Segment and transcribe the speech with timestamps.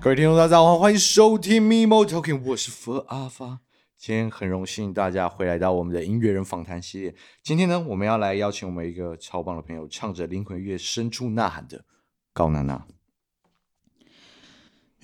[0.00, 3.60] 各位听众，大家好，欢迎收听 Mimo Talking，我是佛阿发。
[3.98, 7.14] 今天很荣幸大家会来到我们的音乐人访谈系列。
[7.42, 11.84] 今天呢，我们要来邀请我们一个超棒的朋友，唱着灵魂乐深处呐喊的
[12.32, 12.86] 高娜娜。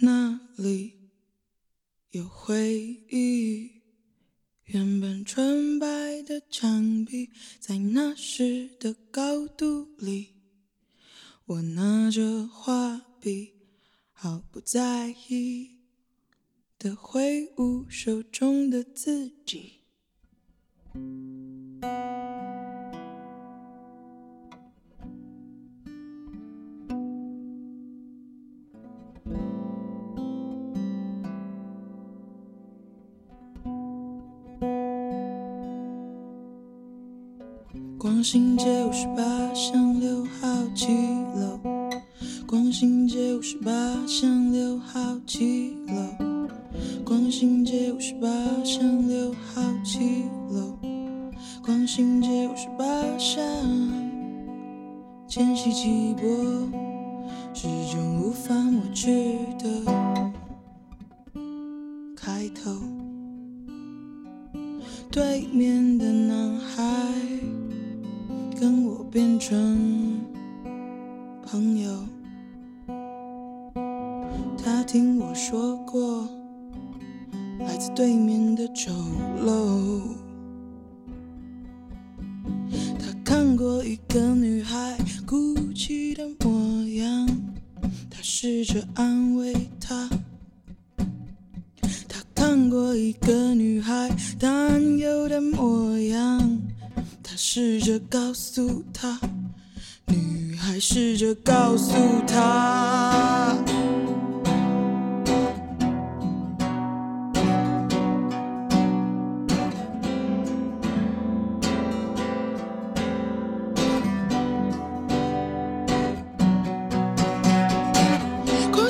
[0.01, 1.11] 那里
[2.13, 2.57] 有回
[3.11, 3.78] 忆，
[4.69, 10.35] 原本纯白的墙壁，在那时的高度里，
[11.47, 13.55] 我拿着画笔，
[14.13, 15.79] 毫不在意
[16.79, 19.81] 的挥舞手中的自己。
[38.29, 40.87] 光信街五十八巷六号七
[41.35, 41.59] 楼，
[42.47, 43.73] 光信街五十八
[44.07, 46.29] 巷六号七楼，
[47.07, 48.29] 光信街五十八
[48.63, 50.77] 巷六号七楼，
[51.65, 52.85] 光信街五十八
[53.17, 53.43] 巷，
[55.27, 56.29] 千禧起波，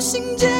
[0.09, 0.58] 心间。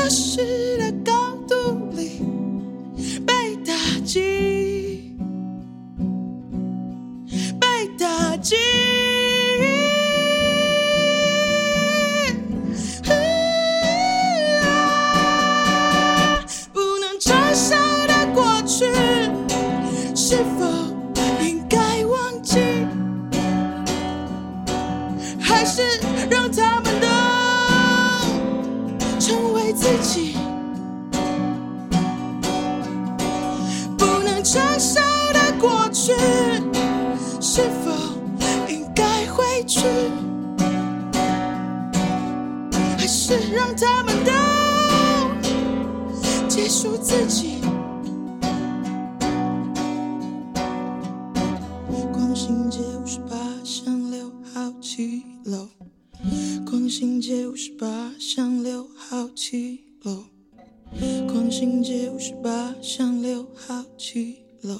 [0.00, 2.22] 在那时的高度里。
[3.26, 3.74] 被打
[4.04, 5.14] 击，
[7.60, 8.56] 被打击
[39.80, 39.86] 回去？
[42.98, 44.30] 还是让他们都
[46.48, 47.60] 结束自己？
[52.12, 55.68] 光信街五十八巷六号七楼，
[56.66, 60.24] 光信街五十八巷六号七楼。
[61.28, 64.76] 光信街五十八巷六号七楼，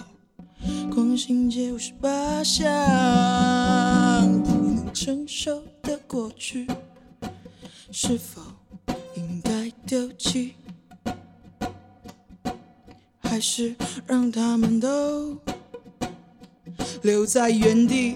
[0.93, 2.67] 光信街五十八巷，
[5.03, 6.67] 承受的过去，
[7.91, 8.43] 是否
[9.15, 10.57] 应该丢弃？
[13.19, 13.75] 还是
[14.07, 15.39] 让他们都
[17.01, 18.13] 留在原地？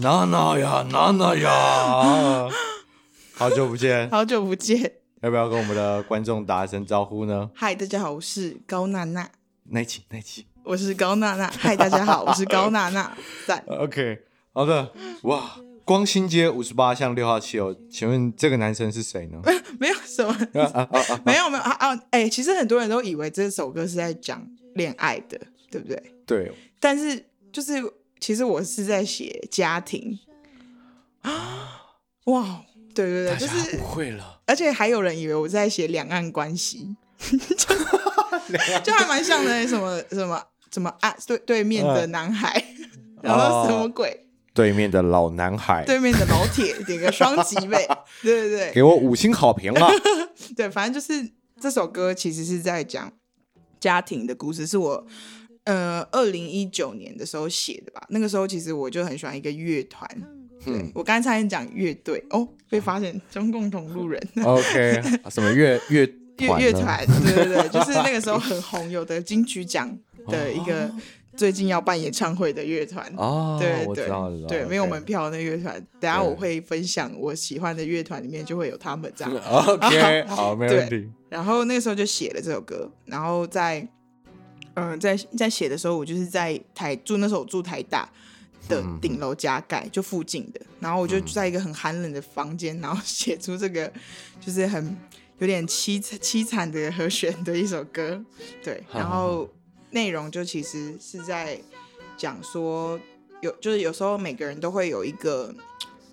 [0.00, 2.48] 娜娜呀，娜娜呀，
[3.36, 7.50] 好久不见，好久不见，要不要跟我们的观众打一声招呼呢？
[7.54, 9.28] 嗨，大家好，我是高娜娜。
[9.64, 11.52] 那一期，那一期，我是高娜娜。
[11.58, 13.14] 嗨，大家好，我是高娜娜。
[13.46, 14.20] 在 OK，
[14.54, 14.90] 好的，
[15.24, 19.38] 哇，光新街五十八巷六号七楼，请问这个男生是谁呢？
[19.78, 20.34] 没有什么，
[21.26, 21.94] 没有没有啊啊！
[22.10, 24.42] 哎、欸，其实很多人都以为这首歌是在讲
[24.76, 25.38] 恋爱的，
[25.70, 26.02] 对不对？
[26.24, 26.50] 对，
[26.80, 27.74] 但是就是。
[28.20, 30.18] 其实我是在写家庭
[31.22, 31.96] 啊！
[32.24, 32.60] 哇，
[32.94, 34.40] 对对对，就是不会了。
[34.46, 37.74] 而且还有人以为我在写两岸关系，就
[38.84, 39.66] 就还蛮像的。
[39.66, 41.16] 什么什么什么啊？
[41.26, 42.62] 对对面的男孩，
[43.22, 44.26] 然后什么鬼？
[44.52, 47.86] 对面的老男孩，对面的老铁，点个双击呗。
[48.22, 49.88] 对对对，给我五星好评了。
[50.54, 53.10] 对，反正就是这首歌其实是在讲
[53.78, 55.06] 家庭的故事，是我。
[55.64, 58.02] 呃，二零一九年的时候写的吧。
[58.08, 60.08] 那个时候其实我就很喜欢一个乐团，
[60.66, 64.20] 嗯，我刚才差点讲乐队哦，被发现中共同路人。
[64.42, 66.06] OK，什么乐乐
[66.38, 67.06] 乐乐团？
[67.06, 69.96] 对对对，就是那个时候很红，有的金曲奖
[70.28, 70.90] 的一个
[71.36, 73.58] 最近要办演唱会的乐团哦。
[73.60, 74.08] 对对
[74.48, 75.74] 对，没有门票的那乐团。
[76.00, 79.34] 等下我会分享我喜欢的乐团里面就会有他们这样。
[79.36, 81.06] OK， 好，没问题。
[81.28, 83.86] 然后那个时候就写了这首歌，然后在。
[84.80, 88.08] 嗯，在在写的时候，我就是在台住，那时候我住台大
[88.68, 90.60] 的顶楼加盖，就附近的。
[90.80, 93.92] 然后我就在一个很寒冷的房间，然后 写出这个
[94.40, 94.96] 就是很
[95.38, 98.22] 有点凄凄惨的和弦的一首歌。
[98.62, 99.48] 对，然后
[99.90, 101.60] 内容就其实是在
[102.16, 102.98] 讲说，
[103.40, 105.54] 有就是有时候每个人都会有一个，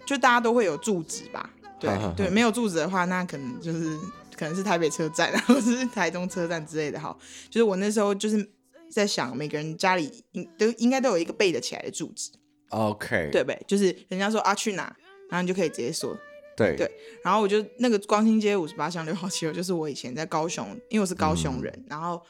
[0.06, 1.50] 就大家都会有住址吧。
[1.80, 3.96] 对对，没有住址的话，那可能就是
[4.36, 7.00] 可能是台北车站，然后是台东车站之类的。
[7.00, 7.16] 哈，
[7.52, 8.50] 就是我那时候就是。
[8.92, 12.32] 在想每个人家里应都应该都有一个背得起来的住址
[12.70, 13.62] ，OK，对不对？
[13.68, 14.84] 就是人家说啊去哪，
[15.30, 16.18] 然后你就可以直接说，
[16.56, 16.90] 对对。
[17.24, 22.22] 然后我就那个光兴街五十八巷六号七楼，就是我以前在高雄，因为我是高雄人，嗯、然后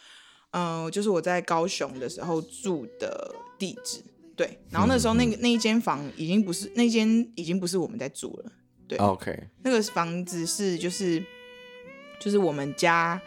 [0.51, 4.03] 嗯、呃，就是我在高雄的时候住的地址，
[4.35, 4.59] 对。
[4.69, 8.51] 然后那时候那个、嗯、那一间房已经不是那间已经不是我们在住了，
[8.87, 9.49] 对，OK。
[9.63, 11.23] 那个房子是就是
[12.19, 13.21] 就是我们家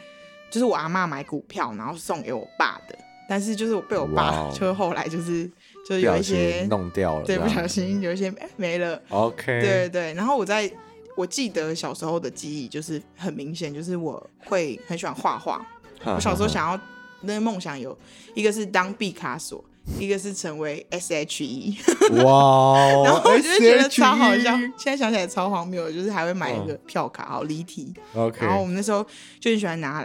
[0.50, 2.98] 就是我阿妈买股票然后送给我爸的。
[3.30, 5.48] 但是就是我被我爸，wow, 就后来就是
[5.86, 9.00] 就是有一些弄掉了，对，不小心有一些没了。
[9.08, 10.14] OK，对对对。
[10.14, 10.68] 然后我在
[11.16, 15.64] 我记得小时候的记忆就是很明显，就是我会很喜欢画画。
[16.06, 16.80] 我小时候想要
[17.20, 17.96] 那个梦想有
[18.34, 19.64] 一个是当毕卡索，
[20.00, 21.76] 一个是成为 SHE。
[22.24, 22.80] 哇！
[23.06, 27.94] 然后我就觉得超好笑，现在想起来超荒谬，就是还会买一个票卡，好离题。
[28.12, 28.44] OK。
[28.44, 29.06] 然后我们那时候
[29.38, 30.04] 就很喜欢拿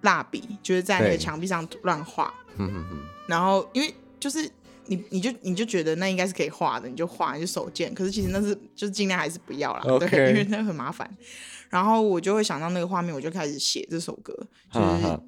[0.00, 2.32] 蜡笔，就是在那个墙壁上乱画。
[2.58, 4.50] 嗯哼哼，然后因为就是
[4.86, 7.94] 你，你就你就觉得那应该是可以画的，你就画，你就手贱。
[7.94, 10.10] 可是其实那是就是尽量还是不要啦，Okay.
[10.10, 11.08] 对，因为那很麻烦。
[11.70, 14.34] 然后我就会想到那个画面，我就开始写这首歌，
[14.72, 15.20] 就是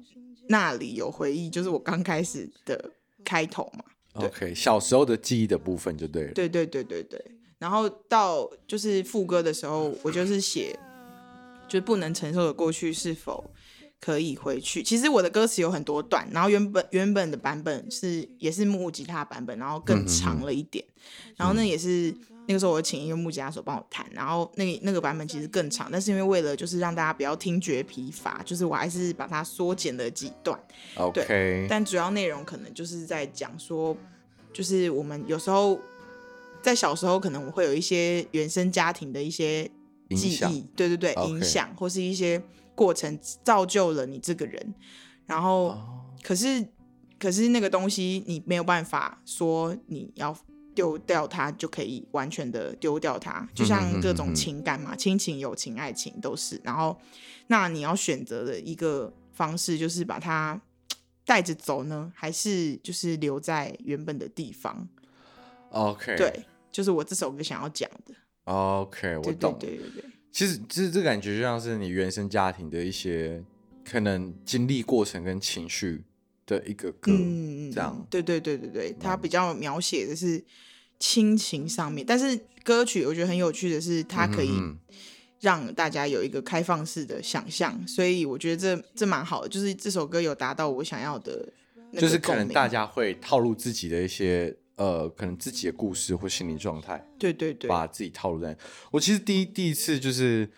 [0.47, 2.91] 那里有回忆，就是我刚开始的
[3.23, 3.83] 开头嘛。
[4.13, 6.33] OK，小时候的记忆的部分就对了。
[6.33, 7.19] 对对对对对。
[7.57, 10.77] 然后到就是副歌的时候，我就是写，
[11.67, 13.51] 就是不能承受的过去是否。
[14.05, 14.83] 可以回去。
[14.83, 20.85] 其实我的歌词有很多段，然后原本原本的版本是也是木吉他版本，然后更长了一点。
[20.87, 30.55] 嗯、然后那也是、嗯、那个时候我请一个木吉他手帮我弹，然后那那个版本其实更长，但是因为为了就是让大家不要听觉疲乏，就是我还是把它缩减了几段。
[30.97, 33.97] OK，对，但主要内容可能就是在讲说，
[34.53, 35.79] 就是我们有时候
[36.61, 39.67] 在小时候可能会有一些原生家庭的一些
[40.11, 42.39] 记忆，对对对影响或是一些。
[42.75, 44.75] 过程造就了你这个人，
[45.25, 45.77] 然后、oh.
[46.21, 46.67] 可是
[47.17, 50.37] 可是那个东西你没有办法说你要
[50.75, 56.59] 丢掉它就可以完全的丢掉它，就像各种情感嘛，亲情、友情、爱情都是。
[56.63, 56.99] 然后
[57.47, 60.59] 那你要选择的一个方式就是把它
[61.23, 64.87] 带着走呢，还是就是留在原本的地方
[65.69, 68.13] ？OK，对，就是我这首歌想要讲的。
[68.43, 69.57] OK，我懂。
[69.59, 70.03] 对对对。
[70.35, 73.41] 其实，其实这感觉就像是你原生家庭的一些
[73.89, 76.03] 可能经历过程跟情绪
[76.45, 78.05] 的一个歌，嗯，这样。
[78.09, 80.43] 对对对对对，它比较描写的是
[80.99, 84.51] 亲情上面，但是歌曲我觉得很有趣的是，它可以
[85.39, 91.47] 让大家有一个开放式的想象，所以我觉得这这蛮好的，就是这首歌有达到我想要的，
[91.93, 94.53] 就是可能大家会套路自己的一些。
[94.77, 98.55] 呃，可能自己的故事或心理状态，对对对，把自己套路在。
[98.91, 100.49] 我其实第一第一次就是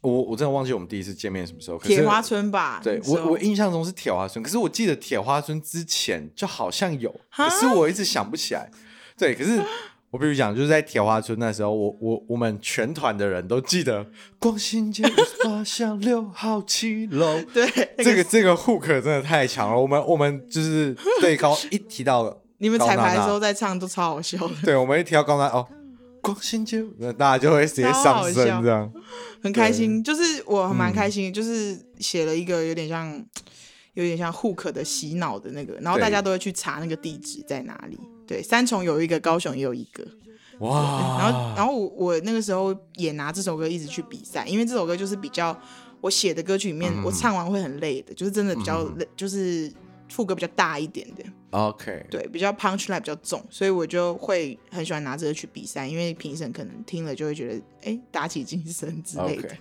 [0.00, 1.78] 我我真的忘记我们第一次见面什么时候。
[1.78, 2.80] 铁花村吧？
[2.82, 8.70] 对，我我印象中是铁花村，可是我记得铁花村之前就好像有，可是我一直想不起来。
[9.18, 9.62] 对，可是
[10.10, 14.06] 我必须讲，就是在铁花村那时候，我我我们全团的人都记得
[14.38, 15.04] 光新街
[15.44, 17.38] 八巷六号七楼。
[17.52, 19.78] 对，这个这个 hook 真的太强了。
[19.78, 24.54] 我们我们就是对高一提到你们彩排的时候在唱都超好笑的。
[24.62, 25.66] 对，我们一提到高娜哦，
[26.20, 28.92] 光新街，那大家就会直接上升这样，
[29.42, 30.04] 很开心。
[30.04, 33.12] 就是我蛮开心，就是写了一个有点像
[33.94, 37.98] 有点像 hook 的洗脑的那个，然后大家都会去查那个地址在哪里。
[38.26, 40.06] 对，三重有一个，高雄也有一个。
[40.60, 41.16] 哇！
[41.18, 45.58] 然后，然后我我那个时候也拿这首歌一直去比赛，因为这首歌就是比较
[46.02, 49.72] 我写的歌曲里面，嗯、我唱完会很累的，就是真的比较累，嗯、就是
[50.10, 51.24] 副歌比较大一点的。
[51.50, 52.06] OK。
[52.10, 59.48] 对，比较 punch line 比较重，所以我就会很喜欢拿这个去比赛，因为评审可能听了就会觉得，哎，打起精神之类的。
[59.48, 59.52] Okay.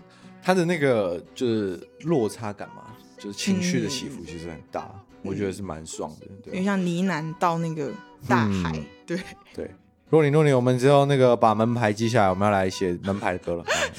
[0.41, 6.27] 他的那个就是落差感嘛，就是情绪的起伏其实很大，嗯、我觉得是蛮爽的。
[6.43, 7.91] 对，因为像呢喃到那个。
[8.27, 9.17] 大海，嗯、对
[9.55, 9.71] 对，
[10.09, 13.63] 若你若你，我们之后那个把门牌记下来，我们要来写门牌的歌了。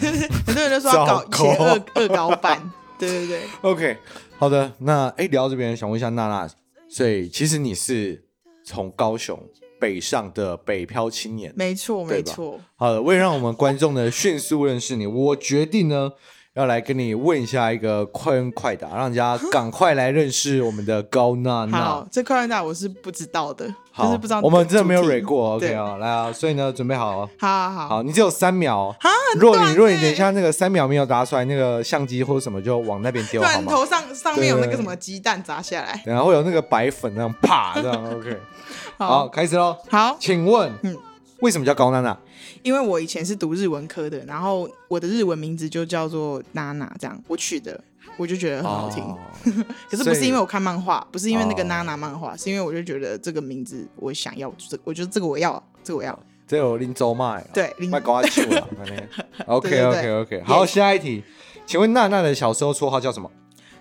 [0.47, 3.41] 很多人都说要搞写恶恶搞版，对对对。
[3.63, 3.97] OK，
[4.37, 6.47] 好的，那哎，聊到这边，想问一下娜娜，
[6.91, 8.25] 所以其实你是
[8.65, 9.39] 从高雄
[9.79, 12.61] 北上的北漂青年，没错没错。
[12.75, 16.13] 好的，为了让我们观众呢迅速认识你，我决定呢。
[16.55, 21.79] 要来跟你问一下一个快问快答，让人家赶快来认识我们的高娜娜。
[21.79, 24.41] 好，这快问快答我是不知道的，好就是不知道。
[24.41, 27.31] 我们真的没有 read 过，OK 啊，来啊，所以呢，准备好哦。
[27.39, 28.93] 好好好，你只有三秒。
[29.37, 33.71] 如果你如果你等一下那个三秒没有答出来，那个相机或者什么就往那边丢，好吗？
[33.71, 38.37] 头上上面有那个什么鸡蛋砸下来，然后会有那个白粉那样啪这样，OK。
[38.99, 39.77] 好，开始喽。
[39.89, 40.97] 好，请问，嗯。
[41.41, 42.15] 为什么叫高娜娜？
[42.63, 47.79] 因为我以前是读日文科的，然后我的日文名字就叫做娜娜，这样我取的，
[48.17, 49.03] 我就觉得很好听。
[49.05, 49.19] 哦、
[49.91, 56.19] 可是不是因为我看漫画，不是因为那个娜娜漫画，哦、是因为我就觉得这个名字我想要，这我觉得这个我要，这个我要。
[56.47, 58.69] 这有林州麦，对，麦高阿秋了。
[59.47, 61.23] OK OK OK，好，下一题，
[61.65, 63.31] 请问娜娜的小时候绰号叫什么？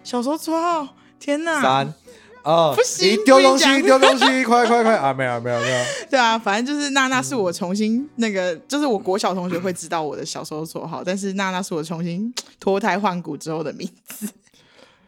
[0.04, 1.62] 小时候绰号，天哪！
[1.62, 1.94] 三。
[2.44, 5.14] 哦，不行，丢东西，丢东西， 快快快啊！
[5.14, 5.86] 没有，没有，没有。
[6.10, 14.28] 对啊，反正就是娜娜是我重新那个，就是我国小同学会知道我的小时候绰号，但是娜娜是我重新脱胎换骨之后的名字。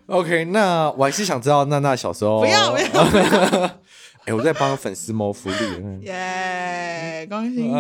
[0.08, 2.42] OK，那我还是想知道娜娜小时候。
[2.42, 3.72] 不要，不要。
[4.26, 6.02] 哎，我在帮粉丝谋福利。
[6.02, 7.72] 耶，恭喜。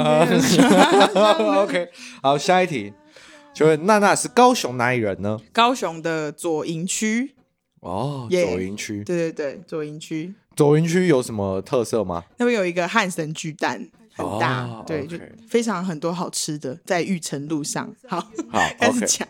[1.57, 1.89] OK，
[2.23, 2.93] 好，下一题，
[3.53, 5.37] 请问娜娜是高雄哪里人呢？
[5.51, 7.35] 高雄的左营区。
[7.81, 12.23] 哦，左营区，对对对，左营区，左营区有什么特色吗？
[12.37, 15.17] 那边有一个汉神巨蛋，很大，对，就
[15.49, 17.91] 非常很多好吃的，在玉成路上。
[18.07, 18.19] 好，
[18.49, 19.27] 好， 开始讲。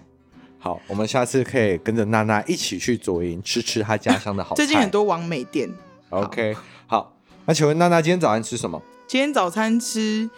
[0.60, 4.56] 好，我们下次可以跟着娜娜一起去左营吃吃她家乡的好菜。
[4.58, 5.70] 最近很多网美店。
[6.10, 6.56] OK，
[6.88, 7.16] 好，
[7.46, 8.82] 那请问娜娜今天早餐吃什么？
[9.08, 10.30] 今天早餐吃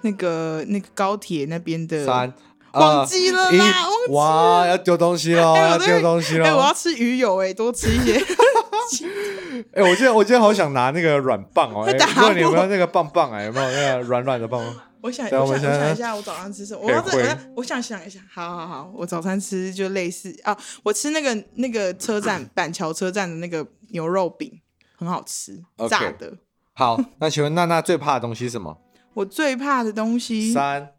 [0.00, 2.32] 那个那个高铁那边的三。
[2.72, 3.86] 忘记了啦！
[4.10, 5.56] 哇，要丢东西喽！
[5.56, 6.44] 要丢东西喽！
[6.44, 8.18] 哎，我要吃鱼油哎，多吃一些。
[9.74, 13.44] 哎，我今天我今天好想拿那个软棒哦，不知你有没有那个棒棒哎？
[13.44, 14.74] 有没有那个软软的棒棒？
[15.02, 16.80] 我想，我想一下，我早上吃什么？
[16.82, 18.20] 我要我我想想一下。
[18.32, 24.60] 好好好，我早餐吃就类似啊，我吃那个那个车站板桥车站的那个牛肉饼，
[24.96, 26.34] 很好吃，炸的。
[26.74, 28.78] 好，那请问娜娜最怕的东西是什么？
[29.14, 30.90] 我最怕的东西三。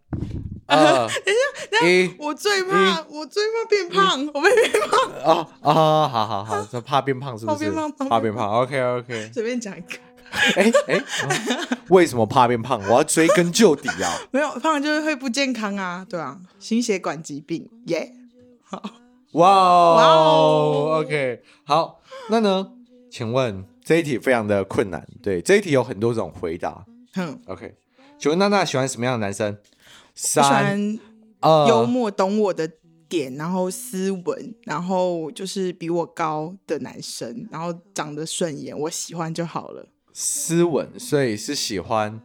[1.26, 5.12] 等一下，等一下，我最怕，我最怕变胖，我没变胖。
[5.26, 7.58] 哦哦，好好好，就怕变胖是不是？
[7.58, 8.50] 怕变胖，怕变胖。
[8.62, 9.98] OK OK，随便讲一个。
[10.56, 11.04] 哎哎，
[11.90, 12.82] 为什么怕变胖？
[12.88, 14.18] 我要追根究底啊！
[14.32, 17.70] 没有胖就是会不健康啊，对啊，心血管疾病。
[17.88, 18.14] 耶，
[18.64, 18.82] 好，
[19.34, 22.00] 哇哦，OK，好，
[22.30, 22.72] 那呢？
[23.12, 26.86] 请问这一题非常的困难，对，这一题有很多种回答。
[27.14, 27.76] 哼，OK，
[28.18, 29.58] 请问娜娜喜欢什么样的男生？
[30.24, 31.00] 三，喜
[31.42, 32.72] 欢幽默，懂我的
[33.10, 39.90] 点，然后斯文，然后就是比我高的男生，然后长得顺眼，我喜欢就好了。
[40.14, 42.22] 斯文，所以是喜欢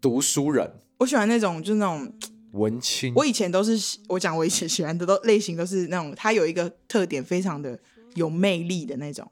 [0.00, 0.72] 读书人。
[0.98, 2.12] 我喜欢那种，就是那种
[2.52, 3.14] 文青。
[3.14, 7.78] 我以前都是，我讲我以前喜欢的都类型都是那种，他有一个特点，非常的
[8.14, 9.30] 有魅力的那种。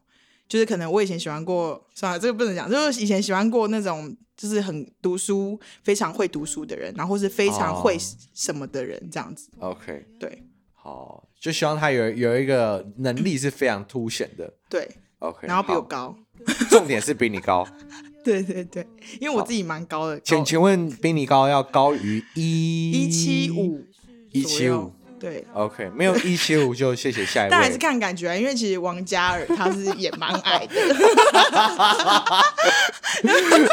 [0.49, 2.71] 就是可能我以前喜欢过，算了，这个不能讲。
[2.71, 7.97] 就是以前喜欢过那种，就是很读书、非常会读书的人，然后是非常会
[8.35, 9.49] 什么的人，这样子。
[9.59, 14.53] Oh, OK，对，好，就希望他有有一个能力是非常凸显的。
[14.69, 14.89] 对
[15.21, 16.17] ，OK，然后比我高，
[16.69, 17.67] 重点是比你高。
[18.23, 18.87] 对对对，
[19.21, 20.19] 因为我自己蛮高的。
[20.21, 23.85] 请请问比你高要高于一一七五，
[24.31, 24.93] 一七五。
[25.25, 27.49] 对，OK，没有一七五就谢谢下一位。
[27.51, 30.75] 但还是看感觉啊，因为其实王嘉尔他是也蛮矮的。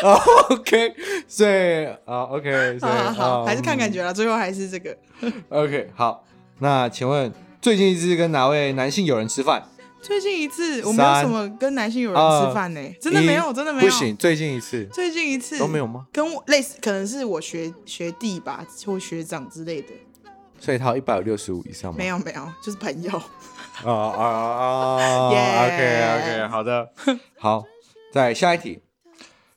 [0.49, 0.95] OK，
[1.27, 4.95] 所以啊，OK，所以好还是看感觉了，最后还是这个。
[5.49, 6.23] OK，好，
[6.59, 7.29] 那请问
[7.61, 9.61] 最近一次跟哪位男性友人吃饭？
[10.01, 13.89] 最近一次我没有什么跟男性友人吃饭呢、欸，真的没有，真的没有。
[13.89, 16.07] 不行，最近一次，最近一次都没有吗？
[16.13, 19.89] 跟我类似，可能是我学学弟吧，或学长之类的。
[20.61, 21.97] 所以他一百六十五以上吗？
[21.97, 23.11] 没有没有，就是朋友。
[23.83, 25.65] 啊啊啊！
[25.65, 26.93] OK OK，好的，
[27.39, 27.63] 好，
[28.13, 28.81] 再下一题，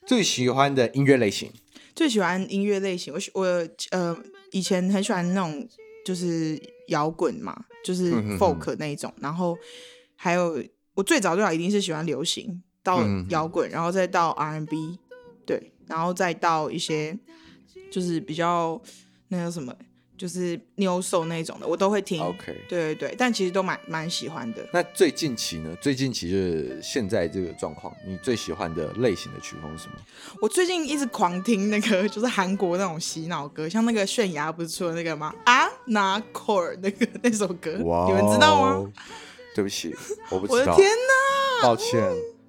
[0.06, 1.52] 最喜欢的音乐类型？
[1.94, 4.16] 最喜欢音乐类型，我我呃
[4.52, 5.68] 以前很喜欢那种
[6.04, 6.58] 就是
[6.88, 9.56] 摇滚嘛，就是 folk 那一种，嗯、哼哼然后。
[10.16, 10.62] 还有，
[10.94, 14.99] 我最早最早一定是喜欢流行，到摇滚，嗯、然后再到 R&B，
[15.44, 17.18] 对，然后再到一些
[17.90, 18.80] 就是比较
[19.28, 19.75] 那个什么，
[20.16, 22.21] 就是 Neo Soul 那种的，我都会听。
[22.23, 24.66] OK，对对对，但其实都蛮蛮喜欢的。
[24.73, 25.76] 那最近期呢？
[25.80, 29.94] 最近期就是现在这个状况，你最喜欢的类型的曲风是什么？
[30.40, 35.35] 我最近一直狂听那个，就是韩国那种洗脑歌，像那个泫雅不是出了那个吗？
[35.44, 38.92] 啊，拿 Core 那个那首歌，wow, 你们知道吗？
[39.54, 39.94] 对不起，
[40.30, 40.73] 我不知道。
[40.73, 41.62] 我的天哪！
[41.62, 42.02] 抱歉。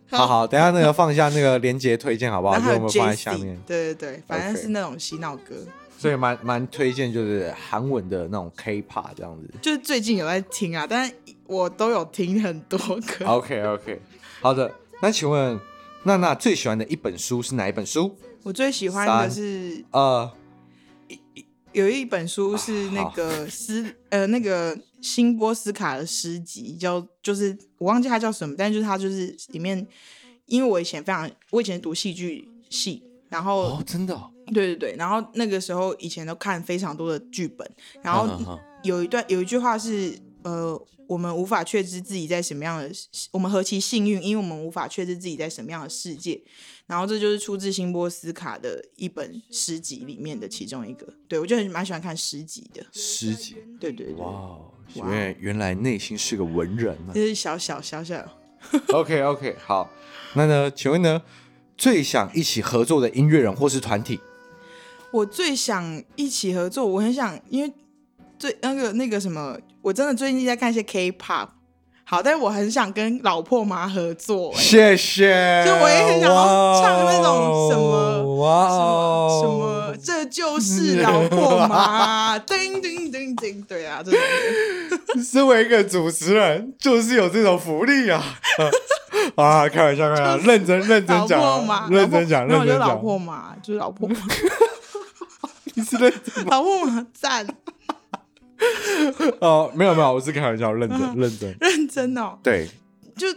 [0.08, 2.60] 好好，等一下那个放一下那个连接推荐好不好？
[2.60, 3.60] 就我们放在下面。
[3.66, 5.56] 对对对，反正是那种洗脑歌。
[5.98, 9.50] 所以蛮蛮推荐，就是韩文的那种 K-pop 这样子。
[9.62, 11.14] 就是最近有在听啊，但是
[11.48, 13.26] 我都有听很多歌。
[13.26, 14.02] OK OK，
[14.42, 14.74] 好的。
[15.02, 15.60] 那请问
[16.04, 18.16] 娜娜最喜欢的一本书是哪一本书？
[18.44, 20.32] 我最喜欢的是呃，
[21.72, 24.78] 有一本书是那个斯呃那个。
[25.02, 29.88] 新波斯卡的诗集叫，就是我忘记它叫什么，但是就是它就是里面，
[30.48, 37.70] 因为我以前非常，我以前读戏剧系，然后哦，真的、哦，对对对，然后那个时候以前都看非常多的剧本，
[38.02, 42.92] 然后有一段有一句话是，呃，我们无法确知自己在什么样的，
[43.32, 46.42] 我们何其幸运，因为我们无法确知自己在什么样的世界。
[46.88, 52.86] 然后这就是出自辛波斯卡的一本诗集里面的其中一个，对，我就很蛮喜欢看诗集的。
[52.92, 54.56] 诗集，对对对，哇，
[54.94, 58.24] 原来原来内心是个文人啊，就是小小小小。
[58.90, 59.90] OK OK，好，
[60.36, 61.24] 那呢，请问呢，
[61.76, 64.20] 最想一起合作的音乐人或是团体？
[65.16, 67.72] 我最想一起合作，我很想，因为
[68.38, 71.48] 最那个那个什么，我真的最近在看一些 K-pop。
[72.08, 75.64] 好，但是我很想跟老破妈合作，谢谢。
[75.66, 84.20] 就我也很想要唱那种什么哇什么什么，这就是老破麻， 叮叮叮叮，对啊，这种。
[85.24, 88.22] 身为一个主持人，就是有这种福利啊！
[89.36, 94.16] 啊，开玩笑，开玩笑，认真认真讲，认真讲，认真老破麻，就是老破麻。
[95.76, 97.46] 你是认真老破麻赞。
[99.40, 102.40] 哦，没有没有，我是开玩笑，认真认真认真哦。
[102.42, 102.68] 对，
[103.16, 103.28] 就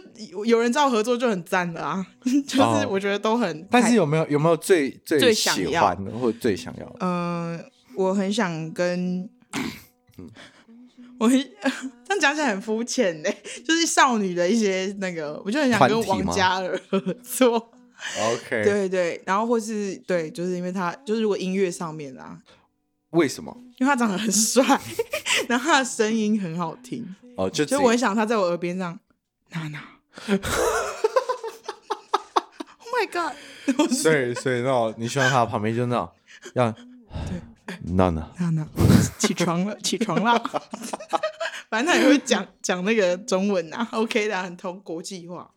[0.45, 2.07] 有人找合作就很赞了啊，
[2.47, 3.67] 就是我觉得都很。
[3.69, 6.95] 但是有没有有没有最最喜欢的或者最想要的？
[7.01, 7.63] 嗯，
[7.95, 9.29] 我很想跟，
[11.19, 11.37] 我很
[12.07, 13.29] 这样讲起来很肤浅呢，
[13.65, 17.71] 就是少女的一些那个，我就很想跟王嘉尔合作。
[18.21, 22.39] OK，对对，然后或是对，就是因为他就是如果音乐上面啊。
[23.11, 23.55] 为什么？
[23.79, 24.63] 因为他长得很帅，
[25.49, 27.15] 然后他的声音很好听。
[27.35, 28.99] 哦，就就我很想他在我耳边这样，
[29.49, 29.83] 娜娜。
[32.77, 33.33] Oh my god！
[33.91, 36.09] 所以所以那种你希望他旁边就那种，
[36.53, 36.75] 让
[37.95, 38.67] 娜娜娜娜
[39.17, 40.41] 起床了，起床了。
[41.69, 45.49] 反正他也会讲讲那个中文啊，OK 的，很通国际化。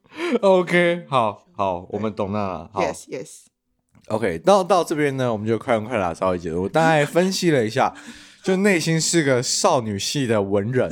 [0.43, 2.69] OK，好好，我们懂了。
[2.75, 3.29] Yes Yes。
[4.09, 6.63] OK，到到这边呢，我们就快问快答稍微结束。
[6.65, 7.95] 我大概 分析了一下，
[8.43, 10.91] 就内心是个少女系的文人，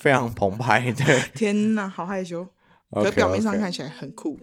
[0.00, 0.90] 非常澎湃。
[0.92, 2.48] 对，天哪，好害羞。
[2.92, 4.40] 可表面上看起来很酷.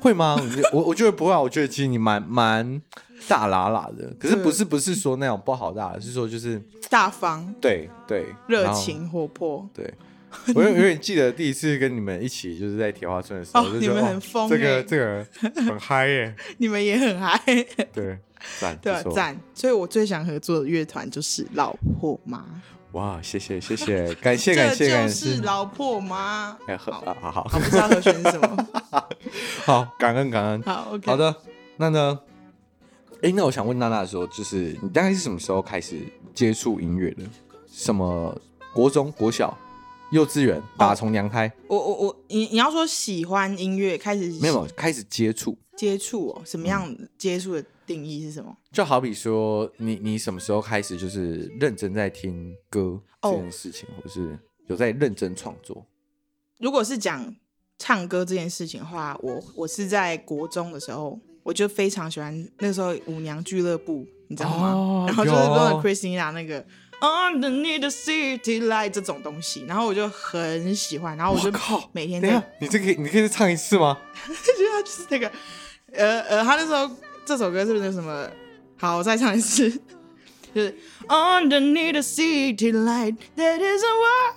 [0.00, 0.40] 会吗？
[0.72, 2.80] 我我觉得不会，我觉得其实你蛮蛮
[3.28, 4.14] 大喇喇的。
[4.18, 9.92] 可是不是不是说那种不好大，是说就是大方，对对，热情活泼，对。
[10.54, 15.26] 我有有点记得第一次跟你们一起就是在铁花村的时候，哦、你们很疯、欸，这个这个
[15.62, 17.38] 很嗨耶， 你们也很嗨，
[17.92, 18.18] 对，
[18.60, 19.38] 赞，对，赞。
[19.54, 22.44] 所以我最想合作的乐团就是老破妈。
[22.92, 26.56] 哇，谢谢谢 谢，感谢感谢感谢，就是老破妈。
[26.66, 28.68] 哎，好，好好好，我不知道和弦是什么。
[29.64, 30.62] 好，感恩感恩。
[30.62, 31.34] 好，OK，好的。
[31.76, 32.18] 那呢？
[33.22, 35.96] 哎，那我想问娜娜说，就是你大概是什么时候开始
[36.34, 37.22] 接触音乐的？
[37.66, 38.38] 什么
[38.72, 39.56] 国中、国小？
[40.10, 47.64] 幼稚园打从娘胎，我我我，你你要说喜欢音乐开始没有开始接触接触哦，什么样接触的？
[47.86, 48.56] 定义是什么？
[48.72, 55.86] 就好比说，你你什么时候开始就是认真在听歌这件事情，哦、或者是有在认真创作？
[56.58, 57.32] 如果是讲
[57.78, 64.72] 唱歌这件事情的话，我我是在国中的时候，我就非常喜欢那时候舞娘俱乐部，你知道吗？
[64.72, 66.66] 哦、然后就是问 Christina 那个。
[66.98, 72.22] Underneath the city light 这种东西，然后我就很喜欢，然后我就靠每天。
[72.22, 73.98] 这样，你这个你可以再唱一次吗？
[74.26, 75.30] 就就是那个，
[75.92, 76.90] 呃呃，他那时候
[77.26, 78.26] 这首歌是不是什么？
[78.78, 79.70] 好，我再唱一次，
[80.54, 80.74] 就是
[81.06, 84.34] Underneath the city light that is a world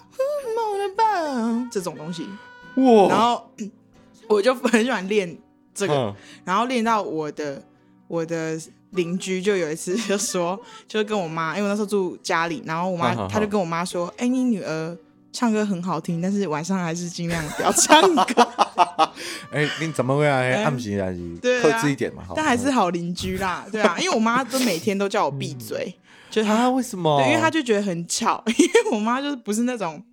[0.55, 2.27] more about 这种东西。
[2.75, 3.07] 哇！
[3.07, 3.49] 然后
[4.27, 5.37] 我就很喜欢练
[5.73, 7.63] 这个，嗯、然后练到我的
[8.09, 8.59] 我的。
[8.91, 14.97] 邻居就有一次就说， 就是跟我妈，因为我那时候住家里，然后我妈她就跟我妈说：“哎、欸，你女儿
[15.31, 18.47] 唱歌很好听，但是晚上还是尽量不要唱歌。
[19.51, 20.37] ”哎、欸，你怎么会啊？
[20.37, 22.23] 暗时还是克制一点嘛。
[22.35, 27.21] 但还是好邻居啦，对啊，因为我妈都每天都叫我闭嘴，嗯、就她为什么？
[27.21, 30.03] 对，因为她就觉得很吵， 因为我妈就是不是那种。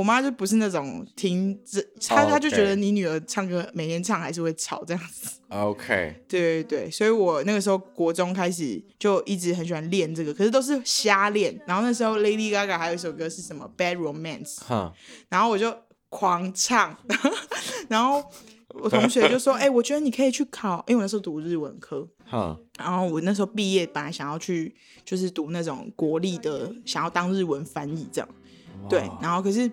[0.00, 5.38] 我妈就不是那种听这，她她就觉得你女儿唱歌每天唱还是会吵这样子。
[5.50, 11.54] OK，对对对，所以我那个时候国中开始就一直很喜欢练这个，可是都是瞎练。
[11.66, 14.90] 然后那时候 Lady Gaga 还有一首歌是什么 Bad Romance，哼
[15.28, 15.76] 然后我就
[16.08, 16.96] 狂唱，
[17.90, 18.24] 然后
[18.68, 28.28] 我同学就说：“哎、欸，我觉得你可以去考，因为我那时候读日文科，哈然后我那时候毕业本来想要去就是读那种国立的，想要当日文翻译这样。”
[28.88, 29.70] 对，然后可是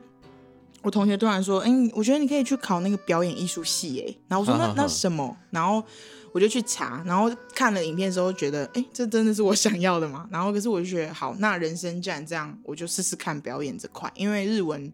[0.84, 5.84] 我同学突然说：“哎、欸，我觉得你可以去考那个表演艺术系。”哎，然后我说：“那那什么？”然后
[6.32, 14.92] 我就去查，然后看了影片的时候，觉得：“哎、欸，这真的是我想要的吗？”然后可是我就觉得：“好，那人生既然这样，我就试试看表演这块。”因为日文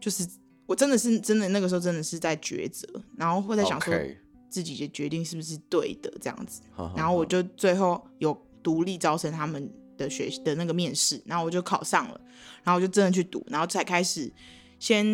[0.00, 0.26] 就是
[0.66, 3.94] 我真的是真的那个时候真的是在抉择，然后会在想说
[4.48, 6.62] 自己的决定是不是对的这样子。
[6.96, 9.70] 然后我就最后有独立招生他们。
[9.98, 12.20] 的学的那个面试，然后我就考上了，
[12.62, 14.30] 然后我就真的去读，然后才开始
[14.78, 15.06] 先，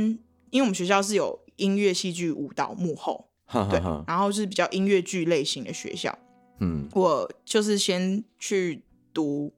[0.51, 3.29] 因为我们学校是有音乐、戏剧、舞蹈、幕后，
[3.71, 6.17] 对，然后是比较音乐剧类型的学校，
[6.61, 9.53] 嗯，我就是先去读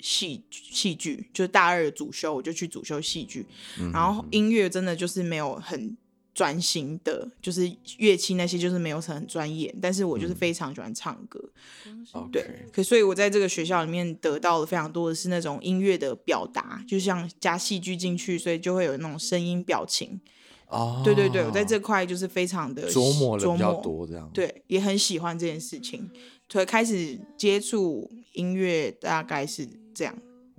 [0.00, 3.46] 戏戏剧，就是大二的主修，我就去主修戏剧，
[3.92, 5.96] 然后音乐真的就是没有很。
[6.36, 11.42] 专心的，就是乐器那些，就是没有很专业，但是我就是非常喜欢唱歌，
[11.86, 12.70] 嗯、对，Okay.
[12.70, 20.20] 可所以我在这个学校里面得到了非常多的是那种音乐的表达，就像加戏剧进去，所以就会有那种声音表情，
[20.68, 26.10] 哦，对对对，我在这块就是非常的琢磨了比较多这样，对，也很喜欢这件事情，
[26.50, 30.14] 所以开始接触音乐大概是这样，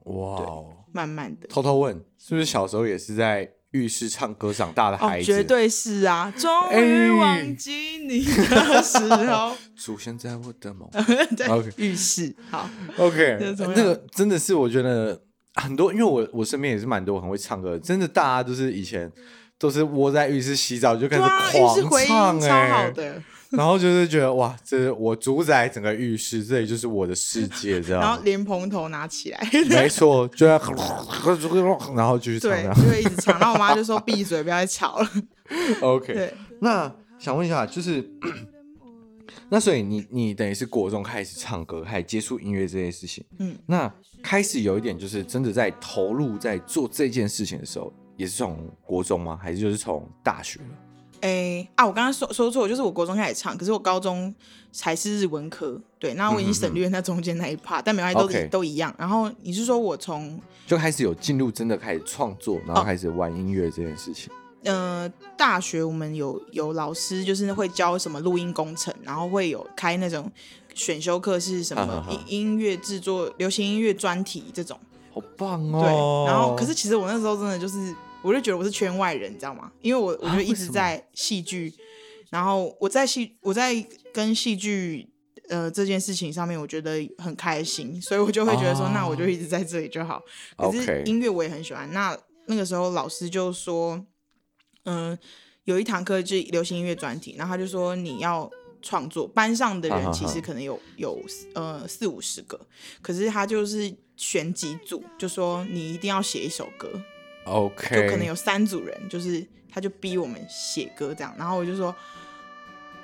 [0.05, 3.53] 哇、哦，慢慢的，偷偷问，是不是小时候也是在？
[3.71, 6.33] 浴室唱歌长大的孩子，哦、绝对是啊！
[6.37, 10.89] 终于忘记你的时候， 出现在我的梦。
[11.77, 12.69] 浴室好。
[12.97, 13.37] OK，
[13.75, 15.21] 那个真的是我觉得
[15.55, 19.11] 很多，因为我我身边也是蛮多很会唱歌的，真的大家都是以前
[19.59, 21.23] 都是窝在浴室洗澡就开始
[21.83, 23.21] 狂唱，哎、啊，超好的。
[23.57, 28.01] 然后就是觉得哇，这是我主宰整个浴室，这里就是我的世界， 这样。
[28.01, 30.57] 然后莲蓬头拿起来，没错，就要
[31.95, 33.39] 然后继续唱，对，就会一直唱。
[33.39, 35.09] 然后我妈就说：“闭嘴，不要再吵了。”
[35.81, 36.33] OK，对。
[36.59, 38.09] 那想问一下，就是
[39.49, 49.39] 那所以你你等于是国中开始唱歌，开始接触音乐这件事情，嗯，那开始有一点就是真的在投入在做这件事情的时候，也是从国中吗？
[49.41, 50.65] 还是就是从大学了？
[51.21, 51.85] 哎、欸、啊！
[51.85, 54.33] 我刚刚说说错，就是我国中开始唱，可是我高中
[54.71, 55.79] 才是日文科。
[55.97, 58.49] 对，那我已经省略那中间那一 part，、嗯、但每块都 Okay.
[58.49, 58.93] 都一样。
[58.97, 64.31] 然后你是说我从就开始有进入真的开始创作，然后开始玩音乐这件事情？
[64.63, 70.31] 嗯、呃，大学我们有有老师就是会教什么录音工程，然后会有开那种
[70.75, 74.79] 选修课是什么音乐制作、流行音乐专题这种，
[75.13, 75.81] 好棒哦。
[75.81, 77.95] 对，然后可是其实我那时候真的就是。
[78.27, 79.71] 我就觉得我是圈外人，你知道吗？
[79.81, 81.73] 因为我我就一直在戏剧，
[82.29, 83.73] 然后我在戏我在
[84.13, 85.09] 跟戏剧
[85.47, 90.21] 呃这件事情上面，我觉得很开心，所以我就会觉得说，啊、那我就一直在这里就好。
[90.57, 91.89] 可是音乐我也很喜欢。
[91.93, 94.05] 那那个时候老师就说，
[94.83, 95.19] 嗯、呃，
[95.63, 101.17] 有一堂课就是流行音乐专题，然后他就说你要创作，班上的人其实可能有有
[101.55, 102.59] 呃四五十个，
[103.01, 106.91] 可是他就是选几组，就说你一定要写一首歌。
[107.47, 111.95] OK，就可能有三组人，就是他就逼我们写歌这样，然后我就说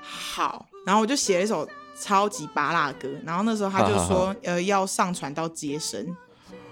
[0.02, 1.68] 好，然后我就写了一首
[2.00, 6.06] 超级扒拉的歌，然后那时候他就说呃要上传到接生，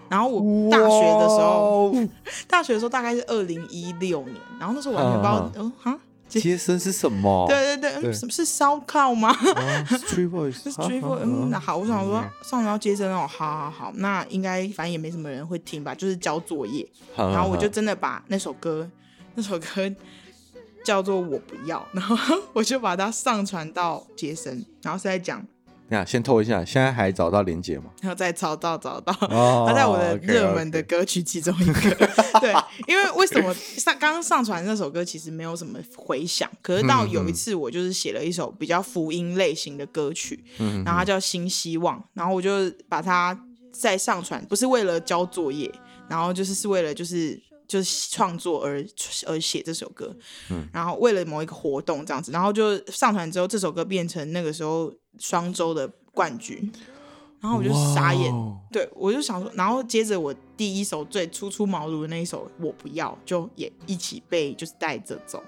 [0.10, 1.94] 然后我大学的时候，
[2.48, 6.00] 大学的时候大概是二零一六年，然后那时候我完全不知道，嗯哈、呃，
[6.40, 7.46] 街声是什么？
[7.50, 11.20] 对对对，什么是烧烤吗？Street Voice，Street Voice。
[11.24, 16.88] 嗯，那好，我想说上传到街声哦，好好好，那应该反正也没什么人会听吧，就是交作业。
[17.18, 18.90] 然后我就真的把那首歌，
[19.36, 19.68] 那首歌
[20.84, 22.16] 叫做我不要，然后
[22.54, 25.46] 我就把它上传到杰森，然后是在讲。
[25.92, 27.92] 那先透一下，现在还找到连结吗？
[28.02, 31.74] 然后再找到找到，哦、他在我的热门的歌曲其中一个。
[31.74, 31.96] Okay,
[32.32, 32.40] okay.
[32.40, 32.56] 对，
[32.88, 43.38] 因为为什么上刚刚上传那首歌其实没有什么回响，可是到有一次我就是写了一首比较福音类型的歌曲，嗯、然后它叫新希望，然后我就把它
[43.74, 45.70] 再上传，不是为了交作业，
[46.08, 47.38] 然后就是是为了就是
[47.72, 48.86] 就是创作而
[49.26, 50.16] 而写这首歌，
[50.50, 54.92] 嗯，然后为了某一个活动这样子，然后就上传之后，这首歌变成那个时候。
[55.20, 56.72] 双周的冠军，
[57.42, 58.34] 然后我就傻眼。
[58.72, 65.44] 对我就想说，然后接着我第一首最初出茅庐的那一首《我不要》，就也一起被就是带着走，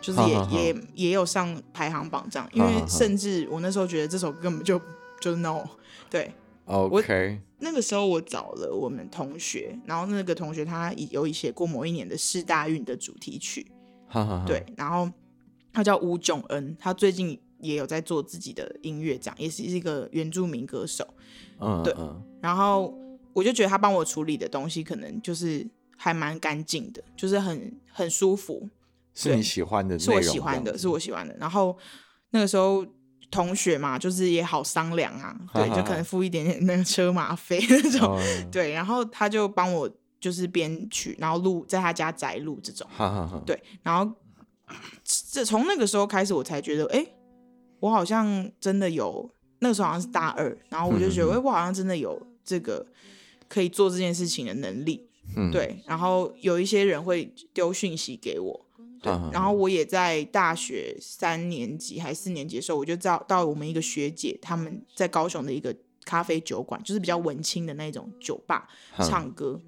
[0.00, 4.80] 就是也好好好也也有上排行榜这样，因为甚至我那时候觉得这首歌根本就
[5.20, 5.64] 就 no，
[6.10, 6.34] 对
[6.64, 13.66] ，OK，那个时候我找了我们同学，然后那个同学他有写过某一年的四大运的主题曲，
[14.46, 15.10] 对，然后
[15.72, 17.40] 他叫吴炯恩，他最近。
[17.60, 21.02] 也有在做自己的音乐，这样也是一个原住民歌手，
[21.60, 22.94] 嗯，对，嗯，然后
[23.32, 28.68] 我就觉得他帮我处理的东西，可能就是还蛮干净的，就是很很舒服，
[29.14, 31.34] 是你喜欢的，是我喜欢的，是我喜欢的。
[31.40, 31.74] 然后
[32.32, 32.84] 那个时候
[33.34, 44.10] 同学嘛，就是也好商量啊，对，就可能付一点点那个车马费那种，嗯、 对，然后他就帮我就是编曲，然后录在他家宅录这种，嗯、对，然后
[45.04, 47.04] 这从那个时候开始，我才觉得，哎。
[47.80, 52.86] 我好像真的有，那个时候好像是大二，然后我就觉得，哎、我好像真的有这个
[53.46, 55.82] 可以做这件事情的能力，嗯、对。
[55.86, 58.63] 然后有一些人会丢讯息给我，
[59.04, 59.12] 对。
[59.12, 68.66] 嗯、然后我也在大学三年级还是四年级的时候，我就到到我们一个学姐他们在高雄的一个咖啡酒馆，就是比较文青的那种酒吧
[68.98, 69.60] 唱歌，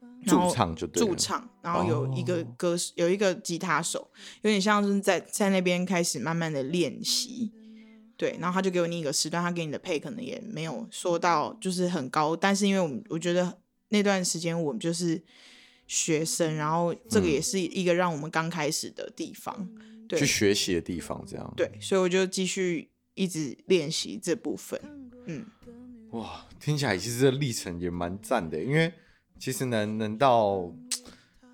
[0.00, 4.10] 嗯、然后驻唱就对，驻唱，然后有一个歌手，哦、有一个吉他手，
[4.42, 7.52] 有点像是在在那边开始慢慢的练习。
[8.16, 15.22] 对，然后他就给我另一个时段，他给你的配可能也没有说到就是很高，但是因为我们我觉得那段时间我们就是
[15.88, 21.54] 学生，然后这个也是一个让我们刚开始的地方，嗯、对，去学习的地方，这样。
[21.56, 24.80] 对，所以我就继续一直练习这部分。
[25.26, 25.44] 嗯，
[26.12, 28.92] 哇，听起来其实这历程也蛮赞的，因为
[29.40, 30.72] 其实能能到。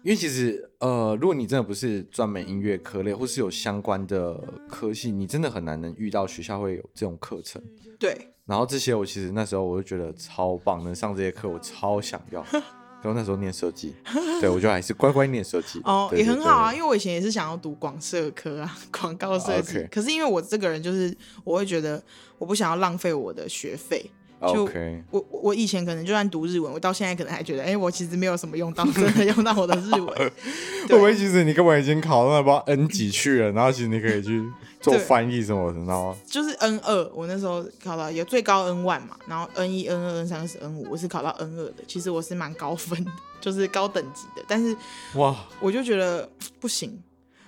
[0.03, 4.35] 因为其实，呃，如果你真的不是专门音乐科类，或是有相关的
[4.69, 7.63] 科系，你真的很难能遇到学校会有这种课程。
[7.99, 8.15] 对。
[8.45, 12.45] 然后这些我其实那时候我就觉得超棒，能上这些课我超想要。
[13.05, 13.95] 然后那时候念设计，
[14.41, 15.79] 对，我就还是乖乖念设计。
[15.85, 19.87] 哦，也很好啊，因为我以前也是想要读广设科啊， 广告设计。
[19.93, 21.15] 可是因为我这个人就是，
[21.45, 22.03] 我会觉得
[22.39, 24.11] 我不想要浪费我的学费。
[24.53, 24.69] 就.
[25.11, 30.07] 我我以前可能就算读日文，我到现在可能还觉得，哎、欸，我其实没有什么用到， 真的用到我的日文。
[30.89, 34.43] 会不会其实你根本已经考到不知道 N 几去了，然后其实你可以去
[34.81, 36.17] 做翻译什么的，然后？
[36.27, 41.77] 就是 N 二，我那时候考到有最高 N one 嘛，然后 N 一、N 二、N 三是 N 五，我是考到 N 二的。
[41.87, 44.45] 其实我是蛮高分的，就是高等级的。
[44.47, 44.77] 但是
[45.15, 46.29] 哇，我就觉得
[46.61, 47.03] 不行，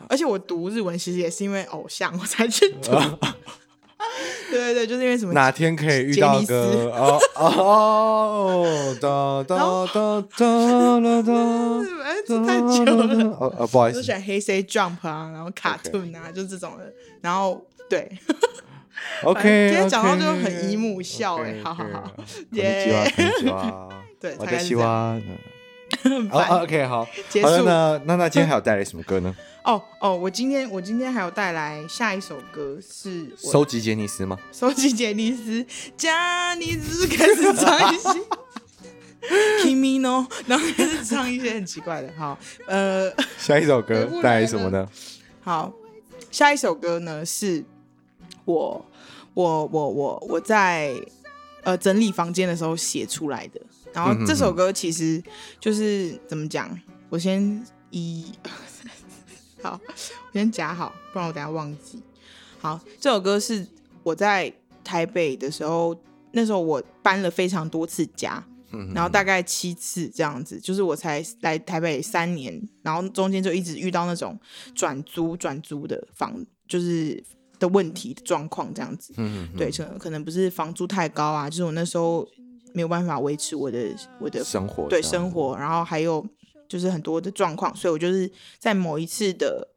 [0.09, 2.93] 而且我读日文其实也是因为偶像我才去读。
[4.51, 5.33] 对对对，就是因为什么？
[5.33, 9.57] 哪天可以遇到个哦哦哒哒
[9.93, 11.33] 哒哒哒，
[12.47, 13.37] 太久了。
[13.39, 16.93] 哦哦，不好意思，就喜欢黑 C Jump 啊，然后卡 n 啊，就这种的。
[17.21, 18.09] 然后对，
[19.25, 22.13] OK，今天讲到就很姨母笑哎，好好好，
[22.53, 23.11] 耶，
[24.21, 25.21] 对，我的希望。
[26.31, 27.65] 哦，OK，好，结束。
[27.65, 29.35] 那那那今天还有带来什么歌呢？
[29.65, 34.39] 哦哦，我今天我今天还有带来下一首歌是收集杰尼斯吗？
[34.53, 35.67] 收集杰尼斯，
[35.97, 36.09] 杰
[36.59, 38.09] 尼斯开始唱一些
[39.65, 42.09] Kimi no，然后开始唱一些很奇怪的。
[42.17, 42.39] 好，
[42.69, 44.89] 呃， 下一首歌带来什么呢？
[45.43, 45.73] 好，
[46.31, 47.65] 下一首歌呢是
[48.45, 48.87] 我
[49.35, 50.95] 我我我我在
[51.65, 53.61] 呃整理房间的时候写出来的。
[53.97, 55.23] 然后这首歌其实
[55.59, 56.79] 就是、怎么讲？
[57.09, 58.27] 我先一。
[59.63, 59.81] 好，
[60.33, 62.01] 我先夹好，不然我等下忘记。
[62.59, 63.67] 好，这首歌是
[64.03, 64.53] 我在
[64.85, 65.97] 台北的时候，
[66.33, 68.45] 那时候我搬了非常多次家，
[68.95, 74.39] 然后大概七次这样子，就是我才来台北三年，然后中间就一直遇到那种
[74.75, 77.25] 转租转租的房，就是
[77.59, 79.15] 的问题的状况这样子。
[79.17, 82.29] 嗯，对，可能可能不是房租太高啊，就是我那时候
[82.77, 83.79] 没有办法维持我的
[84.21, 86.25] 我的生活，对生活，然后还有。
[86.69, 89.69] 就是很多的状况，所以我就是在某一次的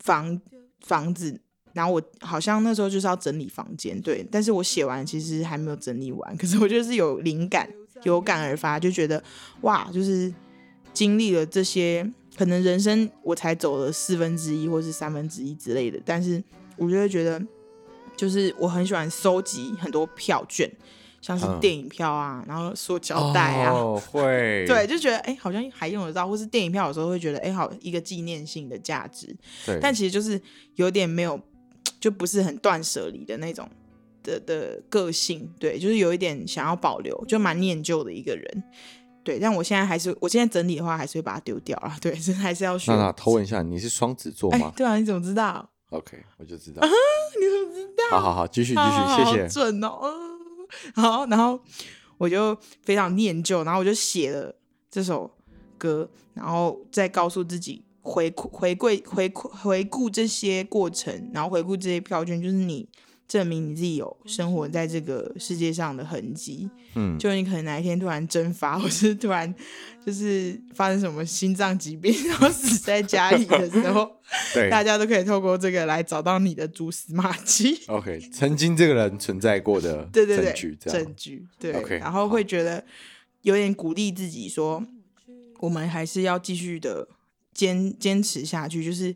[0.00, 0.40] 房
[0.80, 1.40] 房子，
[1.72, 7.70] 然后我好像那时候就是要整理房间，对，但是我写完其实还没有整理完，可是我就是有灵感，
[8.02, 9.22] 有感而发，就觉得
[9.60, 10.34] 哇，就是
[10.92, 12.04] 经历了这些，
[12.36, 16.42] 可能人生我才走了四分之一或是三分之一之类的，但是
[16.76, 17.40] 我就会觉得，
[18.16, 20.68] 就是我很喜欢收集很多票券。
[21.36, 29.36] 像是电影票啊，嗯、然后塑胶袋啊，哦、会，对，就觉得哎、欸，好像还用得到，或是电影票有时候会觉得哎、欸，好一个纪念性的价值。
[29.66, 30.40] 对，但其实就是
[30.76, 31.38] 有点没有，
[32.00, 33.68] 就不是很断舍离的那种
[34.22, 35.46] 的的个性。
[35.60, 38.64] 对，就是有一点想要保留，就蛮念旧的一个人。
[39.22, 41.94] 对，但我现在还是，我现在整理的话，还是会把它丢掉了。
[42.00, 42.90] 对，是还是要学。
[42.90, 44.72] 那那偷问一下，你是双子座吗、欸？
[44.74, 46.80] 对啊，你怎么知道？OK，我就知道。
[46.80, 46.88] 啊，
[47.38, 48.18] 你怎么知道？
[48.18, 49.48] 好好好，继续继续，谢谢。
[49.48, 50.27] 准哦。
[50.94, 51.60] 然后，然后
[52.18, 54.54] 我就非常念旧，然后我就写了
[54.90, 55.30] 这首
[55.76, 62.88] 歌，然后再告诉自己回、回归、回顾、回顾这些过程，然后回顾这些票券，就是你。
[63.28, 69.54] 证明你自己有生活在这个世界上的痕迹，嗯，就你可能哪一天突然蒸发，或是突然
[70.04, 74.10] 就是发生什么心脏疾病，然后死在家里的时候，
[74.54, 77.78] 对，大家都可以透过这个来找到你的蛛丝马迹。
[77.88, 82.82] OK，曾经这个人存在过的 证据，对对对，证据，对，OK，然后会觉得
[83.42, 84.82] 有点鼓励自己说，
[85.60, 87.06] 我们还是要继续的
[87.52, 89.14] 坚坚持下去，就是。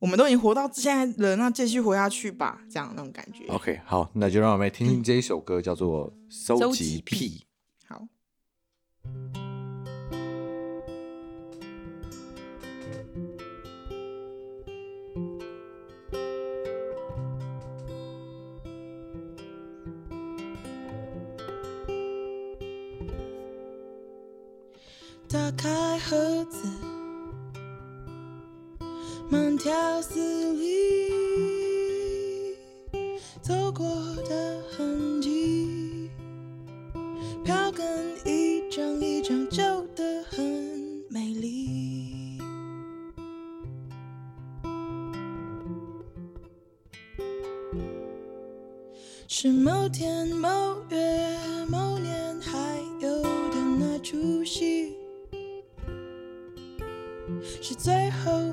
[0.00, 3.44] 我们都已经活到现在了，那继续活下去吧，这样那种感觉。
[3.48, 7.44] OK，好，那就让我们来听听这一首歌，叫做《收集癖》。
[7.86, 8.08] 好。
[25.28, 26.89] 打开盒子。
[29.30, 30.90] 慢条斯理
[33.40, 33.86] 走过
[34.28, 36.10] 的痕迹，
[37.44, 37.86] 票根
[38.26, 39.62] 一张一张旧
[39.94, 40.42] 得很
[41.08, 42.40] 美丽。
[49.28, 50.48] 是某天某
[50.90, 51.38] 月
[51.68, 54.96] 某年还有的那出戏，
[57.62, 58.49] 是最后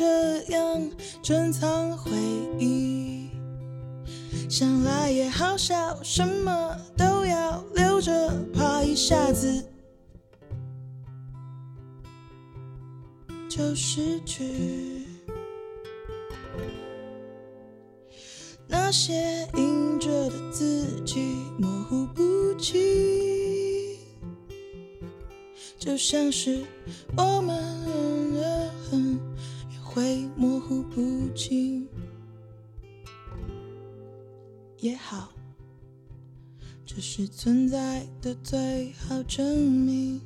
[0.00, 2.10] 这样珍藏回
[2.58, 3.28] 忆。
[4.48, 9.62] 想来也好笑，什么都要留着，怕一下子
[13.46, 15.04] 就失去。
[18.66, 21.20] 那些隐着的自己，
[21.58, 22.80] 模糊不清，
[25.78, 26.64] 就像是
[27.18, 28.70] 我们的
[29.92, 31.84] 会模糊不清。
[34.78, 35.32] 也好，
[36.86, 40.20] 这是存在的最好证明。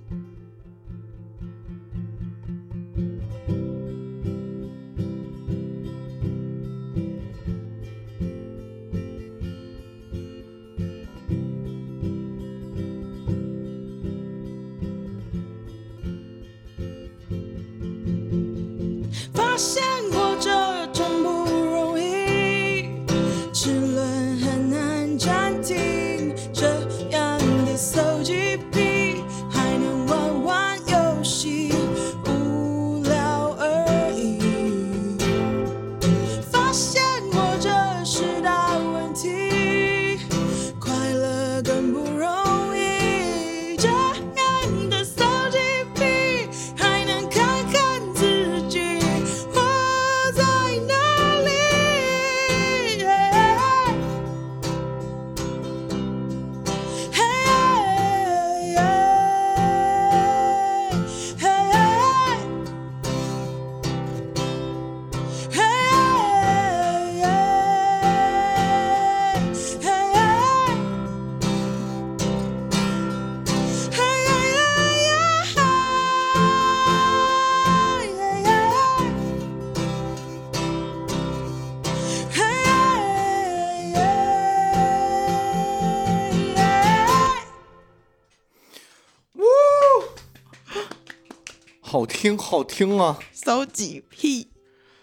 [92.54, 93.18] 好听好听啊。
[93.32, 94.46] 收集屁，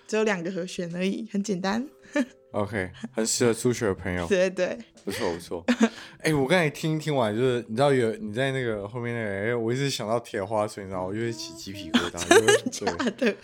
[0.08, 1.86] 只有两个和弦而已，很简单。
[2.52, 4.26] OK，很适合初学的朋友。
[4.26, 5.62] 对对，不错不错。
[6.20, 12.26] 哎、欸，我刚才听听完，就是你知道有你在那个后面那个，哎、欸，我一直想到铁花水，你知道，我就会起鸡皮疙瘩。
[12.26, 12.86] 真的假
[13.18, 13.36] 的？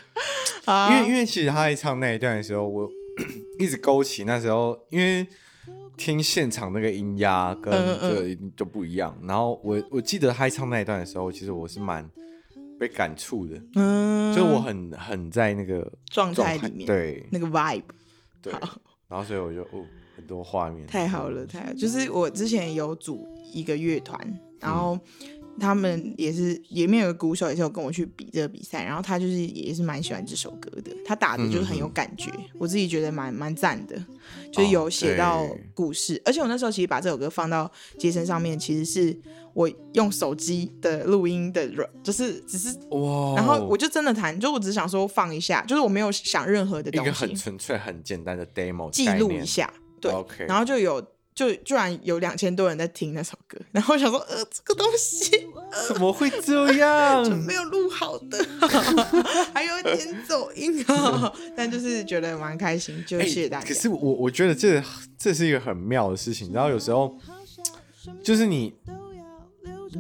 [0.90, 2.90] 因为因为其实他在唱那一段的时候，我
[3.60, 5.28] 一直勾起那时候，因为
[5.98, 9.14] 听现场那个音压跟这就不一样。
[9.20, 12.10] 嗯嗯，然后我我记得他唱那一段的时候，其实我是蛮
[12.80, 17.28] 被感触的，嗯，就我很很在那个状态里面，对。
[17.32, 17.84] 那个 vibe，
[18.42, 18.54] 对。
[19.08, 21.74] 然后所以我就哦，很多画面，太好了，太好了。
[21.74, 24.20] 就是我之前有组一个乐团，
[24.60, 25.00] 然后
[25.60, 33.96] 他们也是里面有个鼓手，也是有跟我去比这个比赛，然后他就是也是蛮喜欢这首歌的，他打的就是很有感觉，嗯、我自己觉得蛮蛮赞的，
[34.52, 39.18] 就是有写到故事，哦、而且我那时候其实把这首歌放到街声上面，其实是
[39.54, 41.68] 我用手机的录音的，
[42.04, 50.48] 就是只是哇，然后我就真的弹，就我只想说放一下，就是我没有想任何的东西，一个很纯粹、很简单的 demo 记录一下，对，Okay.
[50.48, 51.06] 然后就有。
[51.38, 57.24] 就居然有两千多人在听那首歌，然后我想说，呃，这个东西、呃、怎么会这样？
[57.24, 58.44] 就没有录好的，
[59.54, 63.68] 还有一点走音啊， 但就是觉得蛮开心，就谢谢大家。
[63.68, 64.82] 欸、可是我我觉得这
[65.16, 67.16] 这是一个很妙的事情，然后有时候
[68.24, 68.74] 就是你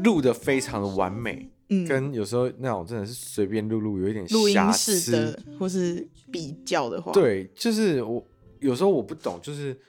[0.03, 8.25] 录的非常的完美，嗯，跟有时候那种真的是随便录录，有一点录音室的或是比较的话，对，就是我
[8.59, 9.79] 有时候我不懂，就是。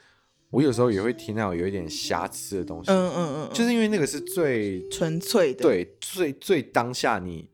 [0.51, 7.47] 我有时候也会听到有一点瑕疵的东西，嗯嗯嗯，就是因为那个是最纯粹的，对，最最当下你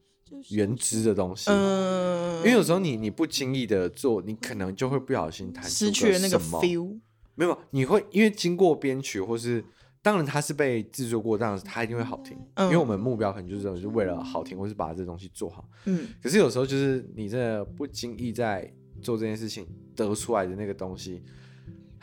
[0.51, 6.97] 原汁的东西，嗯，因为有时候你你不经意的做，你可能就会不小心弹出失去了那个 feel，
[7.35, 9.65] 没有，你会因为经过编曲或是，
[10.01, 18.73] 当然它是被制作过，当然它一定会好听，嗯，因为我们目标可能就是就是为了好听，或是把这东西做好，嗯，可是有时候就是你这不经意在
[19.03, 19.67] 做这件事情
[19.97, 21.25] 得出来的那个东西。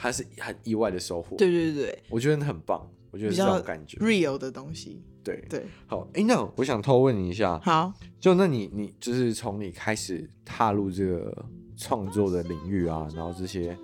[0.02, 5.46] 它是很意外的收获，对对对，我觉得很棒，我觉得是这种感觉，real 的东西，对。
[5.48, 5.64] 对。
[5.86, 11.46] 好，哎，那我想偷问你一下，好，就那你你就是从你开始踏入这个
[11.78, 13.78] 创作的领域啊，然后这些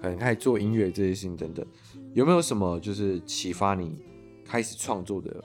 [0.00, 1.64] 可能开始做音乐这些事情等等，
[2.12, 3.96] 有没有什么就是启发你
[4.44, 5.44] 开始创作的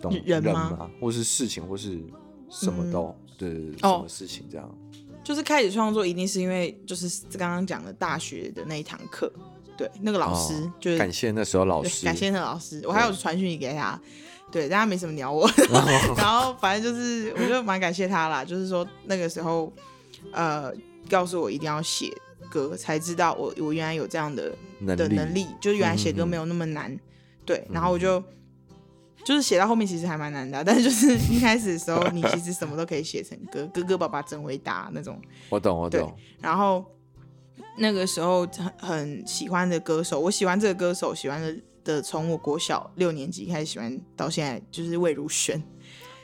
[0.00, 0.90] 东西人吗？
[0.98, 2.00] 或是事情，或是
[2.48, 4.78] 什么都的、嗯、什么事情这样？
[5.26, 9.28] 就是开始创作，一定是因为就是刚刚讲的大学的那一堂课，
[9.76, 14.00] 对，那个老师、哦、就是感谢那时候老师，感谢那个老师，我还有传讯息给他，
[14.52, 15.50] 对，但他没什么鸟我，
[16.16, 19.72] 然后反正就是我就蛮感谢他啦，就是说那个时候
[20.30, 20.72] 呃
[21.10, 22.16] 告诉我一定要写
[22.48, 27.00] 歌，才知道我我原来有这样的能的能力，就是原来写歌没有那么难，嗯、
[27.44, 28.22] 对，然后我就。
[29.26, 35.20] 就是写到后面其实还蛮难的，但是就是一开始的时候，你其实什么都可以写成歌，哥哥爸爸真伟大那种。
[35.48, 36.14] 我懂，我懂。
[36.40, 36.84] 然后
[37.76, 45.60] 那个时候很很喜欢的歌手，我喜欢这个歌手，喜欢的的从我国小六年级开始喜欢到现在，就是魏如萱。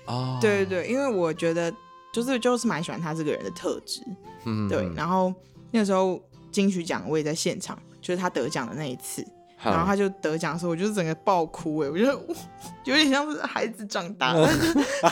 [0.07, 0.39] 哦。
[0.41, 1.75] 对对对，因为我觉得
[2.13, 4.01] 就是就是蛮喜欢他这个人的特质。
[4.45, 4.69] 嗯。
[4.69, 5.35] 对，然后
[5.73, 6.23] 那个时候
[6.53, 9.27] 金曲奖我也在现场，就是他得奖的那一次。
[9.63, 12.13] 然后他就得奖的时候，我就是整个爆哭哎，我觉得
[12.85, 14.49] 有点像是孩子长大了，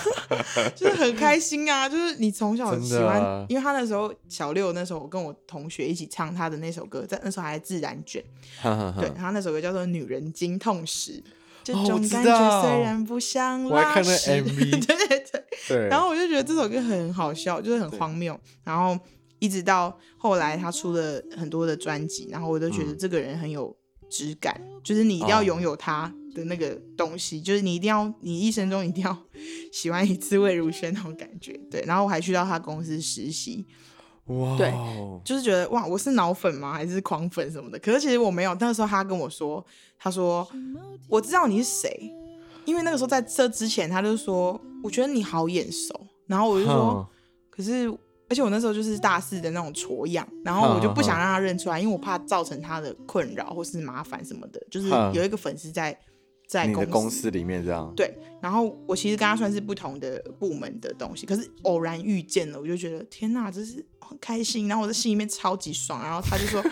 [0.74, 1.88] 就是很开心啊！
[1.88, 8.24] 就是你从小喜欢，啊、因为他那时候小六那时候，我跟我同学一起唱他的那首歌，在那时候还在自然卷，
[8.98, 11.12] 对，他那首歌叫做《女人经痛时》，
[11.62, 18.98] 这种感觉虽然不像拉屎，哦、对对对，对然后我就觉得这首歌很好笑，就是很荒谬，然后
[19.38, 23.76] 一直到后来他出了很多的专辑，然后我都觉得这个人很有。
[24.10, 27.44] 质感就是你一定要拥有他的那个东西，oh.
[27.44, 29.16] 就是你一定要，你一生中一定要
[29.72, 31.52] 喜欢一次魏如萱那种感觉。
[31.70, 33.64] 对，然后我还去到他公司实习，
[34.26, 34.72] 哇.对，
[35.24, 36.72] 就是觉得哇，我是脑粉吗？
[36.72, 37.78] 还是狂粉什么的？
[37.78, 38.54] 可是其实我没有。
[38.54, 39.64] 那个时候他跟我说，
[39.98, 40.46] 他说
[41.08, 42.12] 我知道你是谁，
[42.64, 47.08] 因为那个时候在这之前，他就说我觉得你好眼熟，然后我就说.
[47.48, 47.92] 可是。
[48.30, 54.62] 而且我那时候就是大四的那种挫样，然后我就不想让他认出来，因为我怕造成他的困扰或是麻烦什么的。
[54.70, 55.98] 就是有一个粉丝在
[56.46, 57.92] 在公司，公司里面这样。
[57.96, 64.68] 对，然后我其实跟他算是不同的部门的东西，可是偶然遇见了，我就觉得天哪，这是很开心。
[64.68, 66.00] 然后我在心里面超级爽。
[66.00, 66.64] 然后他就说：“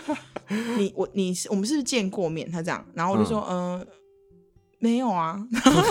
[0.79, 3.81] 你我你是我们是不是见过面？”他这样，然后我就说：“嗯。
[3.81, 3.87] 呃”
[4.79, 5.39] 没有啊，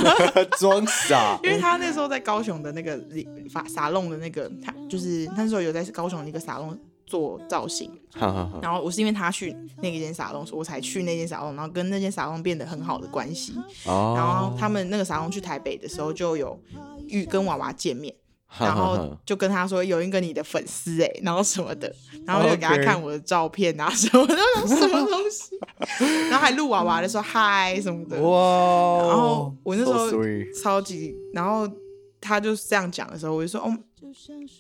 [0.58, 1.40] 装傻。
[1.44, 3.00] 因为他那时候在高雄的那个
[3.52, 7.92] 发沙龙的那个，他就是那时候有在高雄的一个沙龙做造型。
[8.16, 13.54] 好然后我是因为他去那个间沙龙，所以我才去那间沙龙，然后跟那间沙龙变得很好的关系。
[13.86, 16.58] 哦然后他们那个沙龙去台北的时候，就有
[17.08, 18.14] 遇跟娃娃见面。
[18.60, 21.94] 然后就跟他说有一个你的粉丝哎， 然后什么的，
[22.26, 24.36] 然后就给他看我的照片啊什么的，
[24.68, 25.60] 什么东西，
[26.30, 29.08] 然后还录娃娃的时候嗨什么的，哇！
[29.08, 30.10] 然后我那时候
[30.64, 31.70] 超级，然后
[32.22, 33.78] 他就是这样讲的时候，我就说哦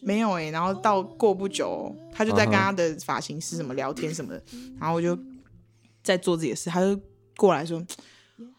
[0.01, 4.43] 没有哎，然后到过不久，他就在跟他的发型师什么聊天什么的，
[4.79, 5.17] 然后我就
[6.03, 6.99] 在做自己的事，他就
[7.37, 7.81] 过来说。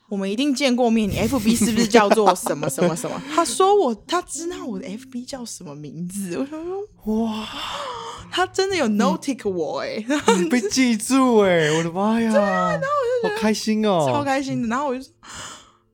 [0.08, 3.20] 我们一定见过面，你 FB 是不是叫做什么什么什么？
[3.34, 7.46] 他说我他知道我的 FB 叫什么名字，我想说哇，
[8.30, 12.32] 他真的有 notice 我哎、欸，被记住哎、欸，我的妈呀！
[12.32, 12.86] 对啊，然后
[13.22, 14.68] 我就好开心哦，超开心的。
[14.68, 15.10] 然后我就说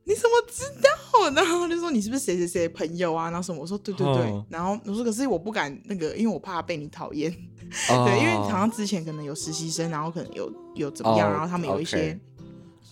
[0.05, 1.29] 你怎么知道？
[1.35, 3.25] 然后就说你是不是谁谁谁的朋友啊？
[3.29, 3.59] 然后什么？
[3.59, 4.23] 我说对对对。
[4.31, 7.29] 哦、然后我说可是我不敢那个，因为我怕被你讨厌。
[7.89, 12.13] 哦、 对，因为好像之前可能有实习生，然后可能有有怎么样，哦、然后他们有一些。
[12.13, 12.19] Okay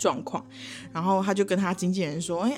[0.03, 0.45] 状况，
[0.91, 2.57] 然后他就跟他经纪人说：“哎，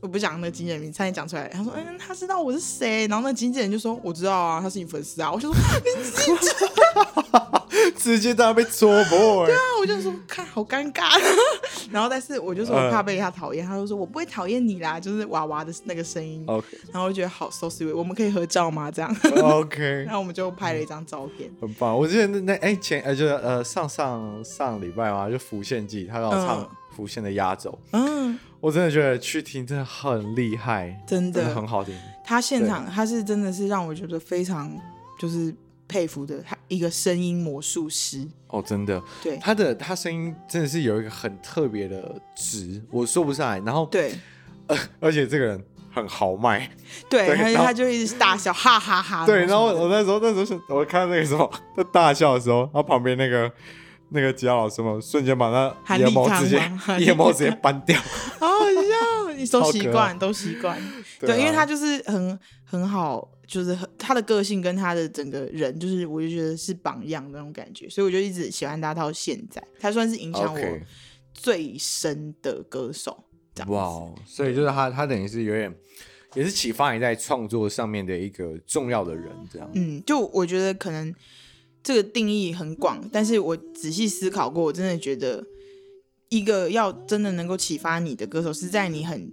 [0.00, 6.32] 我不讲那个经纪人名，差点讲出来。”他说：“嗯，他知道我是谁。”然后那经纪人就说：“我知道啊，他是你粉丝啊。”我就说：“你自己
[7.96, 11.10] 直接在那被戳破。”对啊，我就说看好尴尬。
[11.90, 16.44] 然后但是我就说我怕被他讨厌，他就说我不会讨厌你啦，就是娃娃的那个声音。
[16.46, 18.90] OK，然后我就觉得好 so sweet，我们可以合照吗？
[18.90, 21.96] 这样 OK， 然后我们就拍了一张照片，很棒。
[21.96, 26.68] 我记得那那哎前呃就是呃上上上礼拜嘛，就浮现记，他要唱
[27.00, 27.78] 浮现的压轴。
[27.92, 31.98] 嗯，我真的觉得去听真的很厉害，真的很好听。
[32.22, 34.70] 他现场他是真的是让我觉得非常
[35.18, 35.54] 就是。
[35.90, 43.58] 佩服的他一个声音魔术师哦，真的，对他的他声音真的是有一个很特别的值，我说不上来。
[43.66, 44.14] 然后对，
[44.68, 45.60] 呃，而且这个人
[45.92, 46.70] 很豪迈，
[47.08, 49.26] 对， 对他他就一直大笑，哈哈哈哈。
[49.26, 53.50] 对，然后我那时候那时候是我看那个时候他大笑的时候，然后旁边那个
[54.10, 56.56] 那个吉他老师嘛，瞬间把他眼毛直接
[56.98, 57.98] 眼毛直接搬掉，
[58.38, 60.78] 好好笑，你都习惯都习惯，
[61.18, 63.30] 对，因为他就是很很好。
[63.50, 69.60] 就是他的个性跟他的整个人，就是我就觉得是榜样那种感觉，所以我就一直喜欢他到现在。
[69.80, 70.78] 他算是影响我
[71.34, 73.24] 最深的歌手。
[73.66, 75.74] 哇，wow, 所以就是他，他等于是有点
[76.34, 79.68] 也是启发你在创作上面的一个重要的人，这样。
[79.74, 81.12] 嗯，就我觉得可能
[81.82, 85.44] 这个定义很广，但是我仔细思考过，我真的觉得
[86.28, 89.32] 一个要真的能够启发你的歌手，是在你很。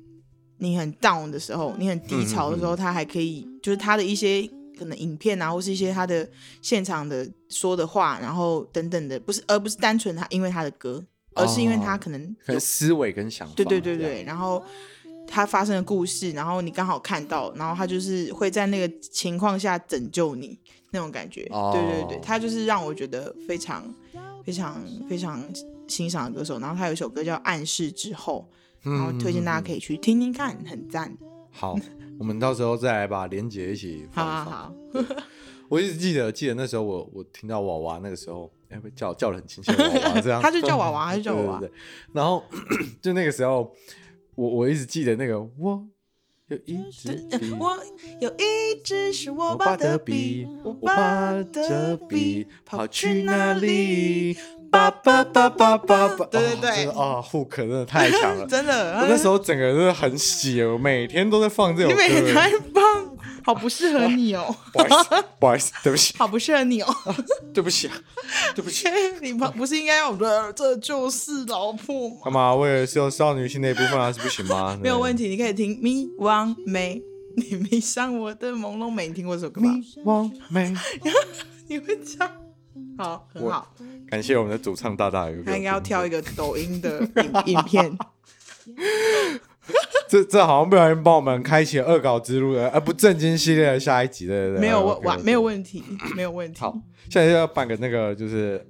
[0.60, 4.42] 你很 down 的时候，你很低潮的时候，他还可以，就是他的一些
[4.76, 6.28] 可能影片啊，或是一些他的
[6.64, 14.64] 现场的说的话，然后等等的，不是，而不是单纯他因为他的歌，而是因为他可能有思维跟想法，对对对对，然后
[15.28, 20.58] 他发生的故事，然后你刚好看到，然后他就是会在那个情况下拯救你
[20.92, 23.84] 那种感觉，对对对，他就是让我觉得非常
[24.44, 25.44] 非常非常
[25.88, 28.50] 欣赏的歌手，然后他有一首歌叫《暗示之后》。
[28.84, 31.12] 然后推荐大家可以去听听看，很赞。
[31.52, 31.78] 好，
[32.18, 34.46] 我们到时候再来把连结一起放放。
[34.46, 34.74] 好好好。
[35.68, 40.40] 我一直记得，记得那时候我我听到娃娃那个时候，哎，叫叫的很亲切，娃娃这样。
[40.42, 41.60] 他就叫娃娃，他就叫娃娃。
[41.60, 41.78] 对对对。
[42.14, 42.42] 然后
[43.02, 43.76] 就那个时候，
[44.38, 45.88] 我我一直记得那个我
[46.48, 47.10] 有一支
[47.40, 47.76] 笔，我
[48.22, 54.38] 有一支是我爸的笔，我爸的笔跑去哪里？
[54.70, 59.00] 爸爸爸爸爸爸，对对对，啊，hook 真的太强了， 真的。
[59.00, 61.96] 我那时候整个人都很喜，我每天都在放这首歌。
[61.96, 63.07] 你每天在放，
[63.48, 64.54] 好不适合你哦。
[64.74, 66.14] 不好意思，不好意思，对不起。
[66.18, 66.94] 好不适合你哦，
[67.54, 67.94] 对不起啊，
[68.54, 68.90] 对不起。
[69.24, 72.16] 你不不是应该要的这就是老婆吗？
[72.26, 72.54] 干嘛？
[72.54, 74.78] 为了是有少女心那一部分还是不行吗？
[74.84, 77.02] 没有问题，你可以听迷惘美，
[77.38, 79.72] 你迷上我的朦胧美，你听过这首歌吗？
[79.72, 80.76] 迷惘美，
[81.70, 82.30] 你会唱？
[82.98, 83.74] 好，很好。
[84.10, 87.00] 感谢我们的主唱大大，他应该要挑一个抖音的
[87.46, 87.98] 影影片。
[90.08, 95.84] 这这好像不小心帮我们开启了恶搞之路的，而不正经系列的下一集，对对对，没有问完，没有问题，
[96.16, 96.60] 没有问题。
[96.60, 98.66] 好，现在就要办个那个就是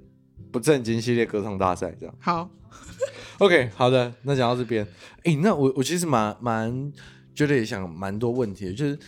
[0.50, 2.14] 不正经系列歌唱大赛，这样。
[2.20, 2.50] 好
[3.38, 4.84] ，OK，好的，那讲到这边，
[5.18, 6.92] 哎、欸，那我我其实蛮蛮
[7.34, 8.98] 觉得也想蛮多问题的，就是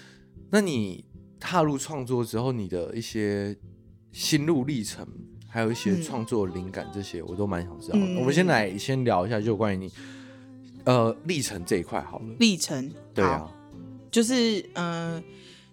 [0.50, 1.04] 那你
[1.38, 3.56] 踏入创作之后，你的一些
[4.12, 5.06] 心路历程。
[5.52, 7.98] 还有一些创作灵感，这些我都蛮想知道。
[7.98, 9.92] 嗯、我们先来先聊一下，就关于你
[10.94, 12.24] 呃历程这一块好了。
[12.38, 13.50] 历程，对啊，
[14.10, 15.22] 就是嗯、呃，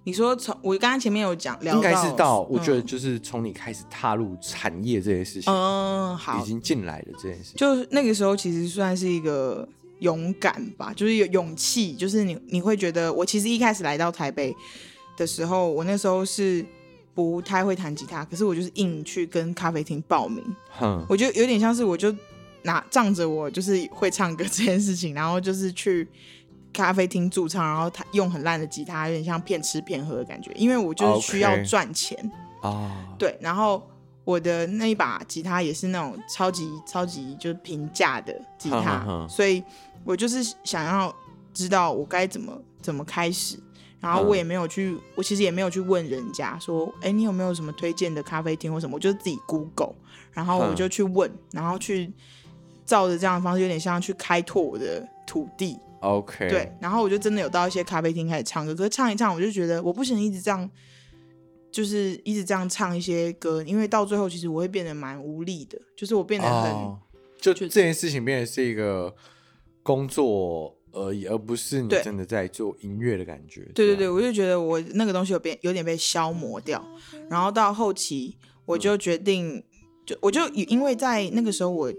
[0.04, 9.68] 你说从我刚刚前面有讲，聊应该是到我觉得就是从你开始踏入产业这件事情，嗯，好，已经进来了这件事情，就那个时候其实算是一个
[10.00, 14.56] 勇敢吧，就是有勇气，就是你你会觉得我其实一开始来到台北
[15.16, 16.66] 的时候，我那时候是。
[17.18, 20.44] 不太会弹吉他，可是我就是硬去跟咖啡厅报名。
[20.70, 22.16] 哼我觉得有点像是，我就
[22.64, 26.08] 拿仗着我就是会唱歌这件事情，然后就是去
[26.74, 30.52] 咖啡厅驻唱，然后他用很烂的吉他，有点像骗吃骗喝的感觉。
[30.56, 32.18] 因为我就是需要赚钱
[32.62, 33.18] 啊，Okay.
[33.18, 33.38] 对。
[33.42, 33.86] 然后
[34.24, 39.64] 我的那一把吉他也是那种超级超级就是平价的吉他，所以
[40.04, 41.16] 我就是想要
[41.54, 43.58] 知道我该怎么怎么开始。
[44.00, 48.94] 然后我也没有去，嗯、我其实也没有去问人家说，哎，你有没有什么推荐的咖啡厅或什么？
[48.94, 49.96] 我就自己 Google，
[50.34, 52.14] 然后我就去问，嗯、然后去
[52.88, 55.78] 照着这样的方式，有点像去开拓我的土地。
[56.00, 60.68] OK，对，然后我就真的有到一些咖啡厅开始唱歌，可是唱一唱，我就觉得我不行，一直这样，
[61.72, 67.00] 就是一直这样唱一些歌，因为到最后其实我会变得蛮无力的，就是我变得很，哦、
[67.40, 69.14] 就这件事情变得是一个
[69.84, 70.74] 工作。
[70.94, 73.62] 而已，而不是你真的在做音乐的感觉。
[73.76, 76.84] 对对对，我就觉得我那个东西有变，有点被消磨掉。
[77.30, 78.36] 然后到后期，
[78.66, 79.64] 我就决定，嗯、
[80.08, 81.94] 就我就因为在那个时候我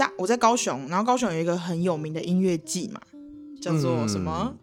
[0.00, 2.98] 大我在高雄，然后高雄有一个很有名的音乐季嘛，
[3.60, 4.58] 叫做什么、嗯、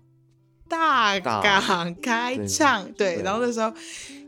[0.68, 2.84] 大港开唱。
[2.94, 3.72] 对，对，然后那时候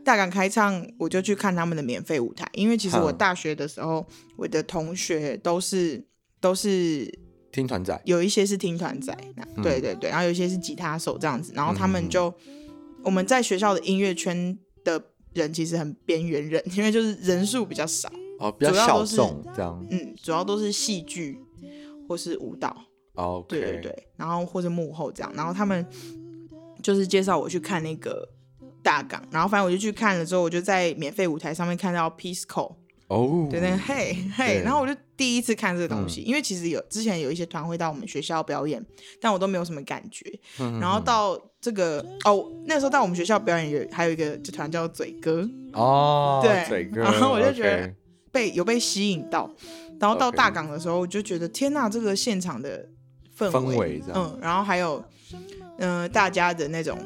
[0.04, 4.06] 大港开唱，我就去看他们的免费舞台，因为其实我大学的时候，
[4.36, 6.06] 我的同学都是
[6.40, 7.12] 都是。
[7.50, 9.12] 听团仔，有一些是听团仔，
[9.56, 12.70] 嗯、对对对，然后有一些是吉他手这样子，然后他们就、嗯、
[13.02, 15.02] 我们在学校的音乐圈的
[15.32, 18.08] 人其实很边缘人，因为就是人数比较少，
[18.40, 21.38] 哦，比较小众这样，嗯，主要都是戏剧
[22.08, 22.74] 或是舞蹈，
[23.14, 25.86] 哦，对对对，然后或者幕后这样，然后他们
[26.82, 28.28] 就是介绍我去看那个
[28.82, 32.76] 大港，然后反正我就去看了之后，我就在免费舞台上面看到 Pisco。
[33.10, 38.80] 哦，oh, 对对，嘿嘿，然后我就第一次看这个东西，嗯、因为其实有之前有一些团会到我们学校表演，
[39.20, 40.24] 但我都没有什么感觉。
[40.60, 47.92] 嗯、然后到这个哦，那时候到我们学校表演有还有一个团叫嘴哥哦，对，嘴哥，然后我就觉得
[48.32, 49.50] 被有被吸引到，
[49.98, 52.86] 然后到大港的时候，我就觉得.天呐，这个现场的
[53.36, 55.02] 氛围，氛围嗯，然后还有
[55.78, 56.98] 嗯、呃、大家的那种。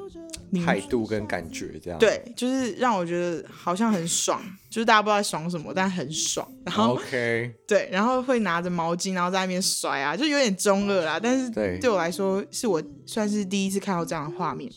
[0.65, 6.49] 态度跟感觉这样，对，就是让我觉得好像很爽，就是大家不知道在爽什么，但很爽。
[6.65, 11.19] 然后，OK， 对，然后会拿着毛巾，然后在那边甩啊，就有点中二啦。
[11.21, 11.51] 但是
[11.81, 14.71] 对我来说，是我算是第一次看到这样的画面，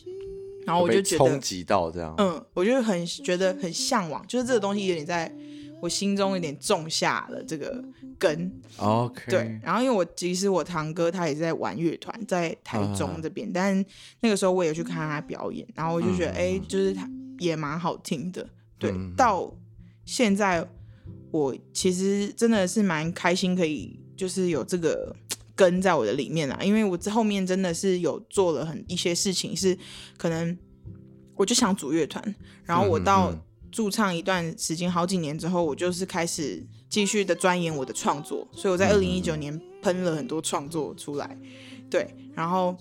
[0.66, 5.32] 然后我就觉得冲击到这样，嗯，我就很觉得很向往，就是这个东西有点在。
[5.80, 7.82] 我心中有点种下了这个
[8.18, 9.60] 根，OK，对。
[9.62, 13.84] 然后因为我其实我堂哥他也是在玩乐团，在台中这边，啊、但
[14.20, 17.08] 那个时候我也去看他表演，然后我就觉得哎、嗯欸，就是他
[17.38, 18.48] 也蛮好听的。
[18.78, 19.54] 对，嗯、到
[20.04, 20.68] 现在
[21.30, 25.14] 我其实真的是蛮开心，可以就是有这个
[25.54, 29.78] 根在我的里面啊，因为我这后面真的是有做了很一些事情，是
[30.16, 30.58] 可能
[31.36, 33.32] 我就想组乐团，然后我到。
[33.68, 41.36] 嗯驻唱一段时间，好几年之后，我就是开始继续的钻研我的创作，所以我在二零一九年喷了很多创作出来，
[41.90, 42.74] 对，然后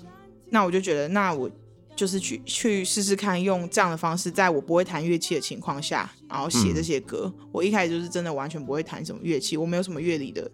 [0.49, 1.51] 那我就觉得，那我
[1.95, 7.31] 就是去去试试看，用这样的方式，在我不会弹乐器的情况下，然后写这些歌。
[7.37, 10.49] 嗯、我一开始就是真的完全不会弹什么乐器，我没有什么乐理的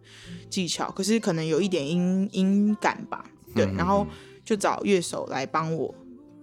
[0.50, 3.24] 技巧，可是可能有一点音音感吧，
[3.54, 4.08] 对，然后
[4.44, 5.94] 就找乐手来帮我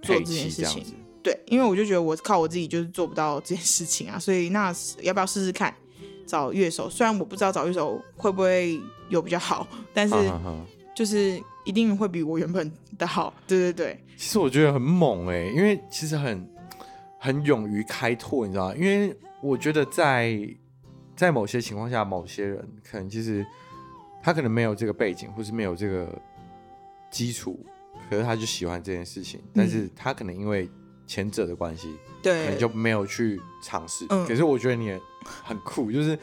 [0.01, 0.85] 做这件事情。
[1.23, 5.75] 对，因为我就觉得我靠我自己就是做不到这件事情啊，所以那要不要试试看
[6.27, 6.89] 找乐手？
[6.89, 10.15] 虽然我不知道找乐手会不会有比较好，但是
[10.95, 13.35] 就是一定会比我原本的好。
[13.47, 16.49] 对对对，其实我觉得很猛哎、欸，因为其实很
[17.19, 18.75] 很勇于开拓，你知道吗？
[18.77, 20.39] 因为我觉得在
[21.15, 23.45] 在某些情况下，某些人可能其实
[24.23, 26.09] 他可能没有这个背景，或是没有这个
[27.11, 27.59] 基础，
[28.09, 30.69] 可是他就喜欢这件事情，但是他可能因为
[31.11, 31.93] 前者的关系，
[32.23, 34.07] 对，可能就没有去尝试。
[34.11, 36.17] 嗯，可是我觉得你也很酷，就是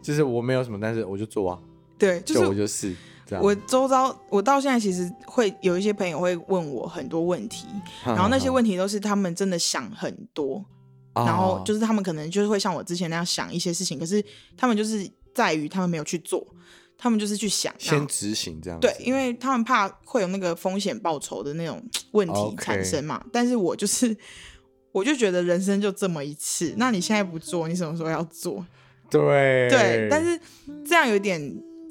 [0.00, 1.58] 就是我没有什么，但是我就做啊。
[1.98, 2.96] 对，就是就我就是
[3.26, 3.44] 这样。
[3.44, 7.66] 我周遭，我到现在其实会有一些朋友会问我很多问题，
[8.02, 10.64] 然后那些问题都是他们真的想很多，
[11.12, 14.24] 哦、然后就是他们可能就是会像我之前那样想一些事情，可是
[14.56, 16.46] 他们就是在于他们没有去做。
[16.96, 21.82] 他们就是去想先执行这样子，对，因为他们怕会有那个风险报酬的那种
[22.12, 23.24] 问题产生嘛。
[23.32, 24.16] 但是我就是，
[24.92, 28.64] 我就觉得人生就这么一次，那你现在不做，你什么时候要做？
[29.10, 30.40] 对对，但是
[30.86, 31.40] 这样有点，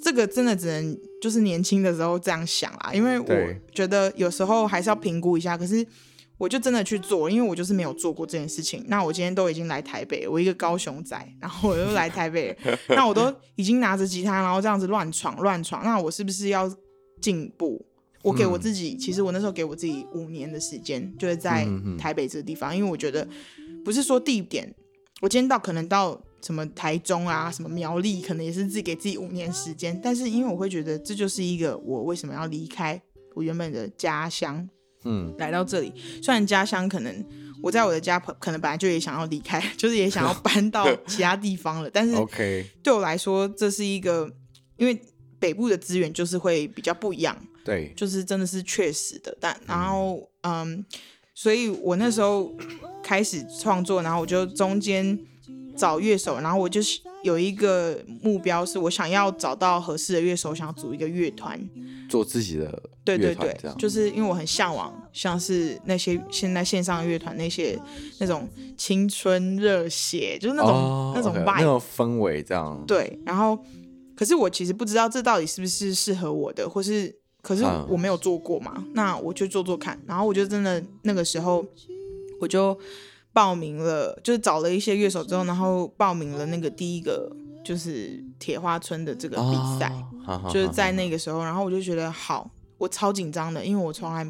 [0.01, 5.57] 这个真的只能就是年轻的时候这样想啦，因为我觉得有时候还是要评估一下。
[5.57, 5.85] 可是。
[6.43, 8.83] 我就真的去做，因为我就是没有做过这件事情。
[8.89, 12.53] 那我今天都已经来台北，我一个高雄仔，然后我又来台北，
[12.89, 16.69] 那我都已经拿着吉他，然后这样子乱闯乱闯，那我是不是要
[17.21, 17.85] 进步？
[18.23, 21.65] 我给我自己，嗯、其实我那时候给我自己五年的时间，就是在
[21.97, 23.25] 台北这个地方，嗯嗯因为我觉得
[23.85, 24.69] 不是说地点，
[25.21, 33.01] 我今天到可能到什么台中啊，什么苗栗，可能也是自己给自己五年时间，但是因为我会觉得这就是一个我为什么要离开
[33.33, 34.67] 我原本的家乡，
[35.05, 35.93] 嗯，来到这里。
[36.21, 37.25] 虽然家乡可能
[37.61, 44.29] 我在我的家可能本来就也想要离开， 就是也想要搬到 其他地方了，但是 OK，对我来说这是一个，
[44.77, 45.01] 因为
[45.39, 49.35] 北部的资源就是会比较不一样，对，就是真的是确实的。
[49.39, 50.85] 但然后嗯，
[51.33, 52.53] 所以我那时候
[53.01, 55.17] 开始创作，然后我就中间
[55.75, 56.99] 找乐手，然后我就是。
[57.23, 61.57] 有一个目标是我想要找到合适的乐手，想要组一个乐团，
[62.09, 62.83] 做自己的乐团。
[63.05, 67.79] 对对对，就是因为我很向往，像是那些现在线上乐团那些
[68.19, 68.45] 那种
[68.75, 72.83] 青春热血，就是那种、哦、那种 vibe、okay, 那种氛围这样。
[72.85, 73.57] 对，然后
[74.17, 79.97] 可是我其实不知道这到底是不是适合我的，或是可是我没有做过嘛，嗯、那我就做做看。
[80.05, 81.65] 然后我就真的那个时候
[82.41, 82.77] 我就。
[83.33, 87.29] 报名了，就是找了一些乐手之后，然后报名了那个第一个
[87.65, 89.91] 就是铁花村的这个比赛，
[90.27, 94.23] 哦、就是在那个时候，然后我就觉得好，我超紧张的，因为我从来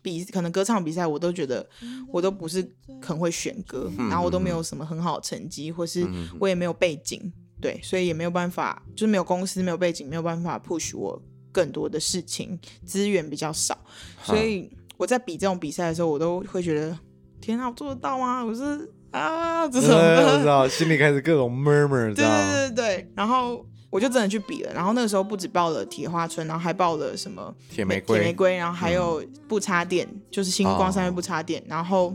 [0.00, 1.68] 比可能歌唱比赛我都觉得
[2.12, 2.64] 我都不是
[3.02, 6.06] 很会选歌，然后我都没有什么很好的成绩，或是
[6.38, 7.20] 我也没有背景，
[7.60, 13.76] 对，所以也没有办法，就是没有公司，没有背景，没有办法 push 我更多的事情，资源比较少，
[14.22, 16.96] 所以我在比这种比赛的时候，我都会觉得。
[17.44, 18.42] 天啊，我做得到吗？
[18.42, 23.12] 我是啊， 这种我知道，心里开始各种 murmur，对对对对。
[23.14, 32.14] 然后我就真的去比了，然后那个时候不止报了铁花村，然后还报了什么铁玫瑰，铁玫瑰，然后还有不插电，嗯、就是星光三月不插电，哦、然后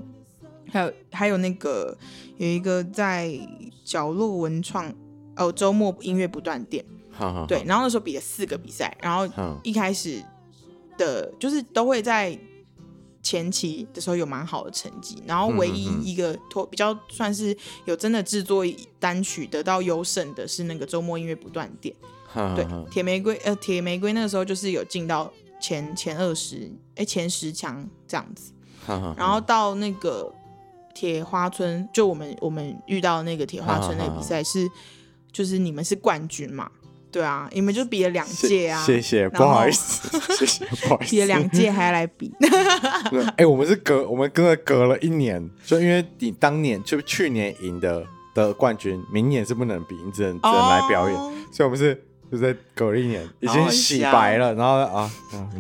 [0.72, 1.96] 还有还有那个
[2.38, 3.32] 有一个在
[3.86, 4.92] 角落文创
[5.36, 7.64] 哦，周末音乐不断电，好好好对。
[7.68, 9.28] 然后那时候比了四个比赛，然后
[9.62, 10.20] 一开始
[10.98, 12.36] 的就是都会在。
[13.30, 17.56] 前期的时候有蛮好的成绩，然后唯一一个脱比较算是
[17.86, 18.66] 有真的制作
[19.00, 21.94] 单曲得到优胜的是那个周末音乐不断电，
[22.56, 28.52] 对，铁玫瑰呃铁玫瑰那个时候就是有进到前前二十哎前十强这样子，
[29.16, 30.34] 然后到那个
[30.96, 34.68] 铁花村就我们我们遇到那个铁花村那个比赛是
[35.32, 36.72] 就是你们是冠军嘛。
[37.12, 38.84] 对啊，你们就比了两届啊！
[38.86, 41.10] 谢谢，不好意思， 谢谢，不好意思。
[41.10, 42.32] 比了两届还要来比？
[42.40, 52.00] 哎、欸，我们是隔，我们跟了隔了一年，就因为你当年就去年赢的的冠军，明年是不能比，你只能只能来表演，哦、所以我们是
[52.32, 55.12] 就在隔了一年，已经洗白了，然后啊，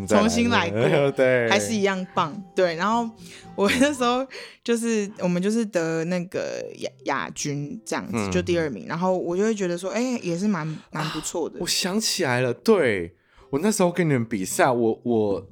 [0.08, 3.10] 重新来过，对，还是一样棒，对，然后。
[3.56, 4.26] 我那时候
[4.64, 11.60] 就是我们就是得那个亚亚军这样子，嗯、就第二名，然后我就会觉得说，哎、欸，也是蛮蛮不错的、啊。
[11.60, 13.14] 我想起来了，对，
[13.50, 15.46] 我那时候跟你们比赛，我我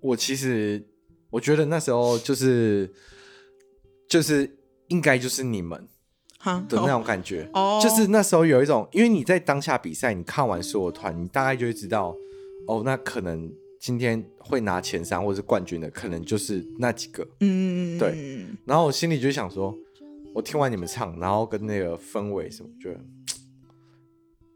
[0.00, 0.84] 我其实
[1.30, 2.92] 我觉得那时候就是
[4.08, 4.58] 就是
[4.88, 5.86] 应该就是你们
[6.44, 12.14] 的那种感觉，哦，就是那时候有一种，因为你在当下比赛，你看完所有团，你大概就会知道，
[12.66, 13.52] 哦，那可能。
[13.80, 17.22] 今天会拿前三或者是冠军的，可能就是那几个。
[17.40, 18.46] 嗯，对。
[18.64, 19.76] 然后我心里就想说，
[20.34, 23.00] 我听完你们唱，然后跟那个氛围什么，觉得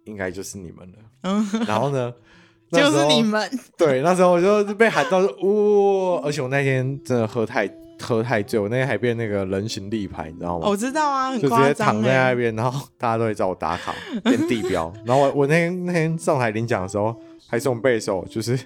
[0.04, 0.98] 应该就是你们了。
[1.24, 1.46] 嗯。
[1.68, 2.10] 然后呢，
[2.72, 3.46] 就是你们。
[3.76, 6.22] 对，那时候我就被喊到说，哇、哦！
[6.24, 7.68] 而且我那天真的喝太
[8.00, 10.68] 喝太醉，我那天还变那个人形立牌，你知道吗？
[10.68, 13.94] 我知道啊，就直接躺在那边，然后大家都会找我打卡
[14.24, 14.92] 变地标。
[15.04, 17.14] 然后我我那天那天上台领奖的时候。
[17.50, 18.58] 还送背手，就是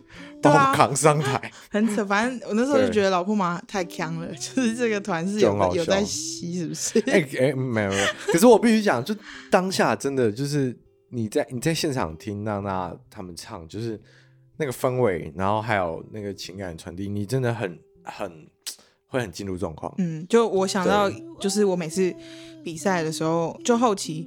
[0.43, 2.05] 帮我扛上台，啊，很扯。
[2.05, 6.99] 反正我那时候就觉得老婆妈太强了， 就是这个团是有有在吸，是不是？
[7.09, 8.07] 哎哎、欸欸，没有没有。
[8.27, 9.15] 可是我必须讲，就
[9.49, 10.77] 当下真的就是
[11.11, 14.01] 你在你在现场听娜娜他们唱，就是
[14.57, 18.49] 那个氛围，然后还有那个情感传递，你真的很很
[19.13, 19.95] 会很进入状况。
[19.99, 21.09] 嗯，就我想到，
[21.39, 22.13] 就是我每次
[22.65, 24.27] 比赛的时候，就后期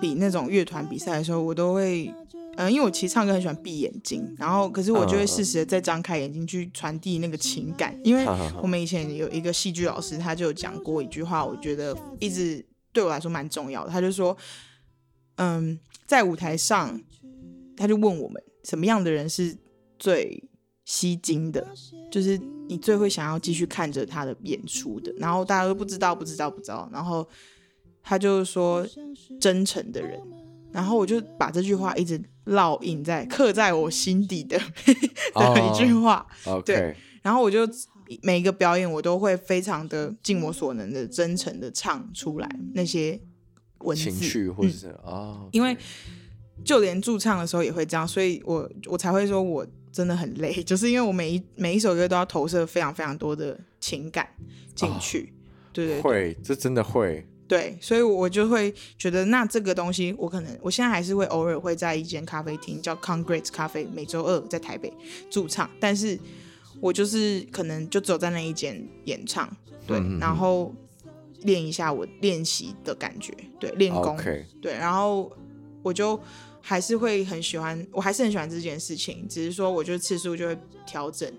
[0.00, 2.12] 比那种乐团比赛的时候，我都会。
[2.56, 7.98] 嗯，因为我其实唱歌很喜欢闭眼睛，然后可是我就会适时的再张开眼睛去传递那个情感。
[8.04, 8.24] 因为
[8.62, 13.90] 我们以前有一个戏剧老师，他就有讲过一句话，我觉得一直对我来说蛮重要的。
[13.90, 14.36] 他就说，
[15.34, 17.02] 嗯，在舞台上，
[17.76, 19.56] 他就问我们什么样的人是
[19.98, 20.44] 最
[20.84, 21.66] 吸睛的，
[22.08, 25.12] 就是你最会想要继续看着他的演出的。
[25.18, 26.88] 然后大家都不知道，不知道，不知道。
[26.92, 27.26] 然后
[28.02, 28.86] 他就说，
[29.40, 30.20] 真诚的人。
[30.72, 34.58] 然后我就把这句话一直烙印在刻在我心底的
[35.34, 36.26] 的一句话。
[36.46, 36.60] Oh.
[36.64, 37.60] 对，然后我就
[38.22, 43.20] 每一个表演我都会非常的尽我所能的真诚的唱出来那些
[43.78, 45.48] 文字情绪或者是啊，嗯 oh.
[45.52, 45.76] 因为
[46.64, 49.64] 就连驻唱的时候也会这样，所以我我才会说我
[49.94, 54.28] 真的很累， 就是因为我每一每一首歌都要投射非常非常多的情感
[54.74, 55.20] 进去。
[55.20, 55.28] Oh,
[55.72, 57.24] 对，对对，会，这真的会。
[57.46, 64.92] 对，所以我就会觉得，那这个东西，我可能我现在还是会偶尔会在一间咖啡厅叫 Congress 咖啡，每周二在台北
[65.30, 65.70] 驻唱。
[65.78, 66.18] 但是
[66.80, 69.48] 我就是可能就走在那一间演唱，
[69.86, 70.74] 对，嗯嗯嗯然后
[71.42, 74.18] 练一下我练习的感觉，对，练功
[74.60, 75.30] 对，然后
[75.82, 76.18] 我就
[76.66, 81.30] 还是会很喜欢，我还是很喜欢这件事情，只是说我就次数就会调整，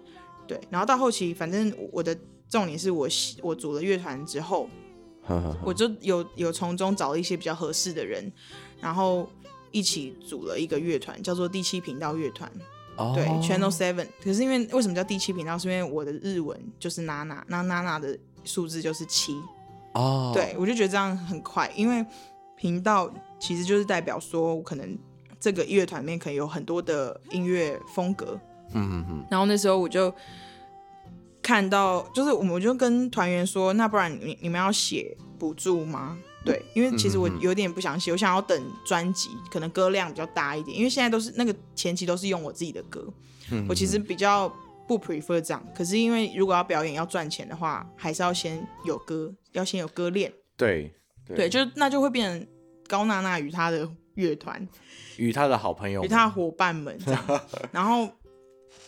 [0.45, 2.15] 对，然后到后期，反正我的
[2.47, 3.07] 重点是我
[3.41, 4.69] 我组了乐团之后，
[5.63, 8.31] 我就有有从中找了一些比较合适的人，
[8.79, 9.27] 然后
[9.71, 12.51] 一起组了一个乐团，叫做第七频道乐团。
[12.97, 14.07] 哦对，Channel Seven。
[14.23, 15.57] 可是因为为什么叫第七频道？
[15.57, 19.41] 是因为我的日文就是娜娜，那娜娜的数字就是七。
[19.95, 22.05] 哦，对，我就觉得这样很快，因为
[22.55, 24.97] 频道其实就是代表说，我可能
[25.45, 28.39] 这个乐团里面可能有很多的音乐风格。
[28.73, 30.11] 嗯嗯嗯，然后那时候我就
[31.39, 36.17] 看到，就是我们我就跟团员说，那不然你你们要写补助吗？
[36.43, 43.07] 对，因为其实我有点不想写，我想要等专辑，可能歌量比较大一点，因为现在都是那个前期都是用我自己的歌，
[43.51, 44.51] 嗯我其实比较
[44.87, 45.63] 不 prefer 这样。
[45.75, 50.33] 可是因为如果要表演要赚钱的话，还是要先有歌，要先有歌练。
[50.57, 50.91] 对
[51.27, 52.47] 对，就那就会变成
[52.87, 54.67] 高娜娜与她的乐团，
[55.17, 57.41] 与他的好朋友，与他的伙伴们这样，
[57.71, 58.09] 然后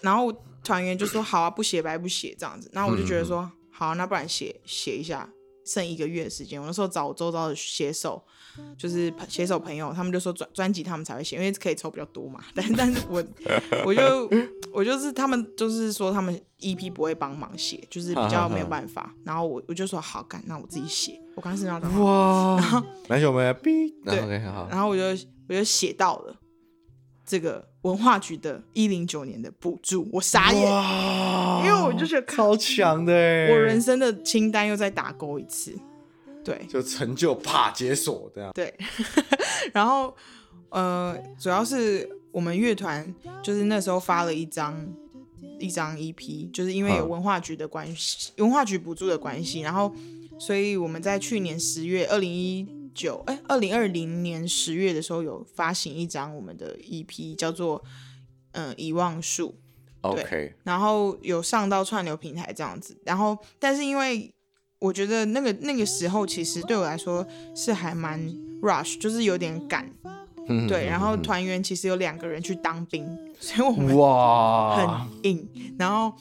[0.01, 0.31] 然后
[0.63, 5.29] 团员就说好啊，不写白不写这样子，然后我就觉得说、嗯好、啊，那不然写写一下，
[5.67, 8.23] 剩一个月的时间，我那时候找我周遭的写手，
[8.77, 13.23] 就是写手朋友，他们就说专专辑他们才会写，因为可以抽比较多嘛， 但但是我
[13.85, 14.29] 我就
[14.71, 25.03] 我就是他们就是说他们 EP 不会帮忙写，就是比较没有办法，然后我我就说好干，那我自己写，我刚是那样 哇，而且我们哔，然后对，然后我就
[25.49, 26.35] 我就写到了
[27.27, 30.61] 这个文化局的一零九年的补助，我傻眼，
[31.65, 35.77] 因为我就觉得超强的哎，我人生的清单又再打勾一次，
[36.41, 36.65] 对。
[36.69, 38.73] 就成就啪解锁这样，对，
[39.73, 40.15] 然后
[40.69, 43.13] 呃，主要是我们乐团
[43.43, 44.87] 就是那时候发了一张
[45.59, 49.93] 一张 EP，就是因为有嗯文化局的关系，文化局补助的关系，然后
[50.39, 52.65] 所以我们在去年十月二零一
[52.97, 57.83] 九哎二零二零年十月的时候有发行一张我们的 EP，叫做
[58.53, 59.55] 嗯、呃、遗忘术。
[60.01, 64.31] OK，然后有上到串流平台这样子，然后但是因为
[64.79, 67.25] 我觉得那个那个时候其实对我来说
[67.55, 68.19] 是还蛮
[68.61, 69.91] rush，就是有点赶，
[70.47, 70.85] 嗯对。
[70.85, 73.05] 然后团员其实有两个人去当兵，
[73.39, 75.75] 所以我们哇，很硬。
[75.77, 76.15] 然后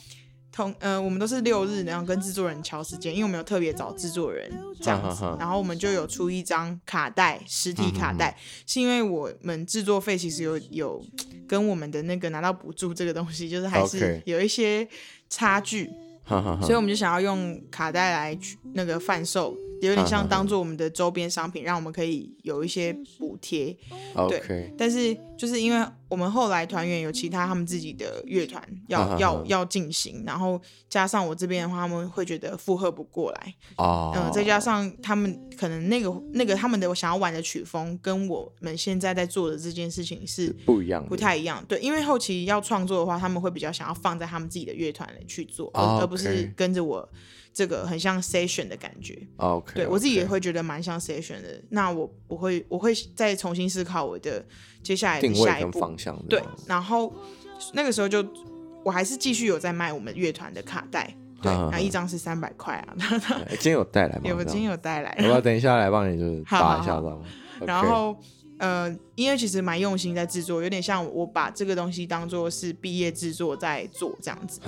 [0.56, 4.50] 同呃我们都是六日，然后跟制作人敲时间，因为我们有特别找制作人
[4.80, 8.34] 这样子然后我们就有出一张卡带，实体卡带，
[8.66, 11.04] 是因为我们制作费其实有有
[11.46, 14.88] 跟我们的那个拿到补助这个东西，就是还是有一些
[15.28, 15.90] 差距。
[16.24, 16.62] 哈哈哈。
[16.62, 23.76] 所以我们就想要用卡带来去那个贩售，有点像当做我们的周边商品，让我们可以有一些补贴。
[24.14, 33.54] OK，但是就是因为我们后来团员有其他他们自己的乐团要要要进行，然后加上我这边的话，他们会觉得负荷不过来。
[33.76, 47.06] 哦，嗯、再加上他们可能那个那个他们的想要玩的曲风跟我们现在在做的这件事情是不一样的，不太一样，对，因为后期要创作的话，他们会比较想要放在他们自己的乐团里去做，而、不是跟着我
[47.56, 49.18] 这个很像 session 的感觉。
[49.38, 51.58] OK，对我自己也会觉得蛮像 session 的。
[51.70, 54.44] 那我我会我会再重新思考我的
[54.82, 55.80] 接下来的定位跟下一步。
[55.80, 57.10] 方向，对，然后
[57.72, 58.22] 那个时候就
[58.84, 62.94] 我还是继续有在卖我们乐团的卡带，对，那一张是三百块啊，
[63.48, 64.20] 欸今天有带来吗？
[64.24, 65.24] 有今天有带来我。
[65.24, 67.26] 要等一下来帮你就是好打一下，好知道吗？
[67.66, 68.14] 然后
[68.58, 74.60] 呃，因为其实蛮用心在制作，有点像我把这个东西当做是毕业制作在做这样子，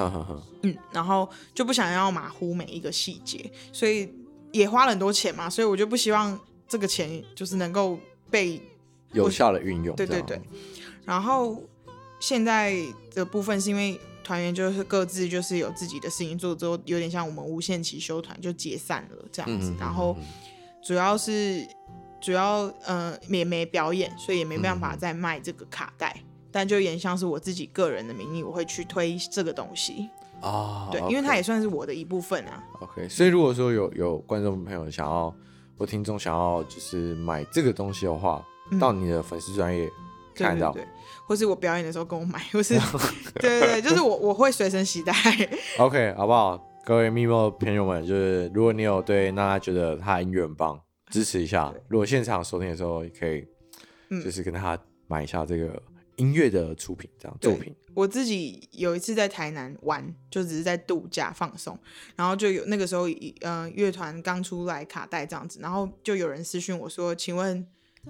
[0.62, 4.12] 嗯，然后就不想要马虎每一个细节，所以
[4.53, 7.99] 也花了很多钱嘛，所以我就不希望这个钱就是能够
[8.30, 8.61] 被
[9.12, 10.41] 有效的运用，对对对，
[11.05, 11.62] 然后
[12.20, 12.74] 现在
[13.14, 20.14] 的部分是因为团员就是各自就是有自己的事情做之后，有点像我们无限期休团就解散了这样子，嗯，然后
[20.84, 21.66] 主要是
[22.21, 26.14] 主要呃也没表演，所以也没办法再卖这个卡带，
[26.51, 30.09] 但就有点像是我自己个人的名义，我会去推这个东西，
[30.41, 32.62] 啊，对，因为它也算是我的一部分啊。
[32.81, 35.33] OK，所以如果说有有观众朋友想要
[35.77, 38.79] 或听众想要就是买这个东西的话，嗯。
[38.79, 39.89] 到你的粉丝专业
[40.35, 40.73] 对看得到。
[40.73, 40.89] 对对，
[41.27, 42.75] 或是我表演的时候跟我买， 或是
[43.35, 45.12] 对对对，就是我我会随身携带。
[45.79, 46.64] OK，好不好？
[46.85, 51.72] 各位 Mimo 朋友们，就是如果你有对娜娜觉得她音乐很棒，支持一下。
[51.88, 53.46] 如果现场收听的时候，也可以
[54.11, 55.82] 嗯就是跟他买一下这个
[56.16, 57.74] 音乐的出品，这样对作品。
[57.94, 61.76] 我自己有一次在台南玩，就只是在度假放松，
[62.14, 63.09] 然后就有那个时候，
[63.40, 67.66] 呃，乐团刚出来卡带这样子，然后就有人私讯我说：“请问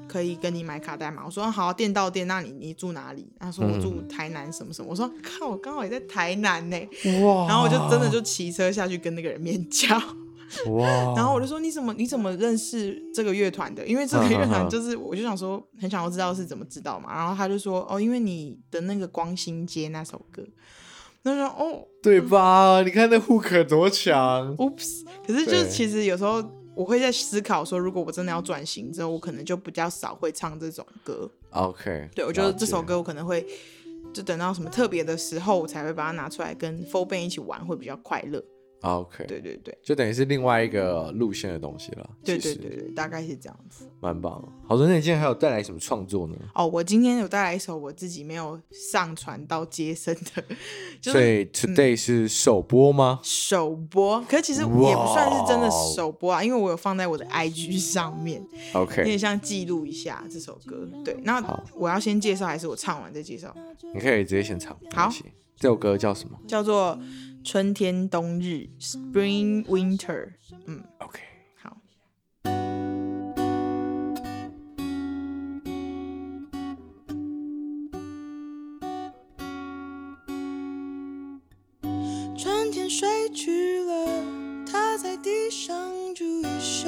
[0.07, 1.22] 可以跟你买卡带吗？
[1.24, 3.32] 我说好，店到店，那你你住哪里？
[3.40, 4.90] 他说我住台南什么什么。
[4.90, 6.76] 我说靠，我刚好也在台南呢。
[7.22, 7.49] 哇！
[7.49, 9.99] 然后我就真的就骑车下去跟那个人面交。
[10.66, 10.86] 哇！
[11.16, 13.86] 然后我就说你怎么你怎么认识这个乐团的？
[13.86, 17.14] 因为这个乐团就是，我就想说很想要知道是怎么知道嘛。
[17.14, 20.42] 然后他就说哦，因为你的那个《光心街》那首歌。
[21.24, 22.82] 他说哦，对吧？
[22.82, 24.57] 你看那 hook 多强。
[24.57, 25.05] Oops！
[25.26, 26.42] 可是就是其实有时候。
[26.78, 31.28] 我会在思考说，如果我真的要转型之后，我可能就比较少会唱这种歌。
[31.51, 33.44] OK，对，我觉得这首歌我可能会
[34.14, 38.40] 就等到什么特别的时候，我才会把它拿出来跟 full band 一起玩，会比较快乐。
[38.83, 42.11] OK，对对对，就等于是另外一个路线的东西了。
[42.24, 43.91] 对对对对，大概是这样子。
[44.01, 44.41] 蛮棒。
[44.68, 46.37] 好的，那你今天还有带来什么创作呢？
[46.55, 50.45] 哦，我今天有带来一首我自己没有上传到街声的，
[51.01, 53.18] 就是、所以 today、嗯、是首播吗？
[53.24, 58.41] 首播，可是其实也不算是真的首播啊，因为我有放在我的 IG 上面。
[58.74, 60.89] OK，有点像记录一下这首歌。
[61.05, 61.43] 对，那
[61.74, 63.53] 我要先介绍，还是我唱完再介绍？
[63.93, 64.76] 你可以直接先唱。
[64.95, 65.12] 好，
[65.57, 66.39] 这首歌叫什么？
[66.47, 66.97] 叫做。
[67.51, 70.32] 春天、冬日，Spring、Winter，
[70.66, 71.18] 嗯，OK，
[71.57, 71.78] 好。
[82.36, 84.22] 春天睡去了，
[84.70, 86.86] 他在地上住一宿，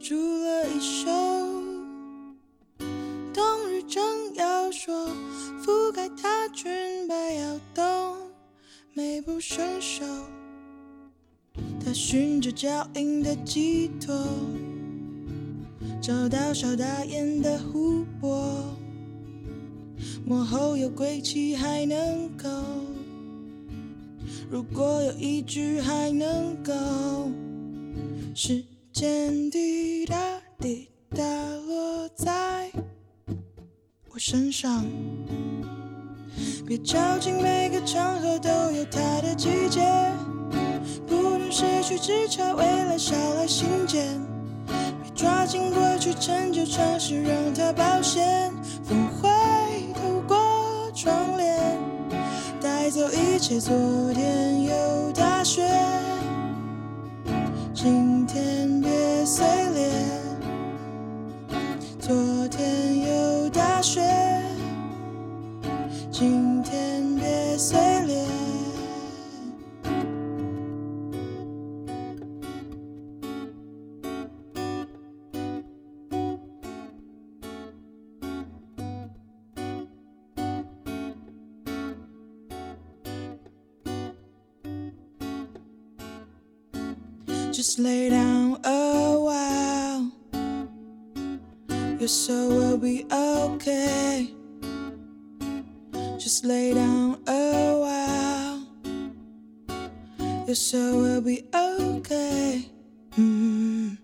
[0.00, 1.10] 住了一宿。
[3.34, 5.10] 冬日正要说，
[5.62, 8.16] 覆盖他裙摆摇动。
[8.96, 10.06] 美不胜收，
[11.84, 14.26] 他循着脚印的寄托，
[16.00, 18.74] 找到稍大雁的湖泊，
[20.24, 22.48] 幕后有归期还能够，
[24.50, 26.72] 如果有一句还能够，
[28.34, 31.22] 时间滴答滴答
[31.66, 32.72] 落在
[34.08, 34.86] 我身上。
[36.66, 39.80] 别着急，每个场合都有它的季节。
[41.06, 44.20] 不能失去，只差未来捎来信件。
[44.66, 48.52] 别抓紧过去，趁旧尝试让它保鲜。
[48.82, 49.28] 风会
[49.94, 50.36] 透过
[50.92, 51.78] 窗帘，
[52.60, 53.60] 带走一切。
[53.60, 53.72] 昨
[54.12, 55.05] 天有
[87.76, 90.10] Just lay down a while,
[92.00, 94.32] your soul will be okay.
[96.16, 98.66] Just lay down a while,
[100.46, 102.64] your soul will be okay.
[103.18, 103.98] Mm.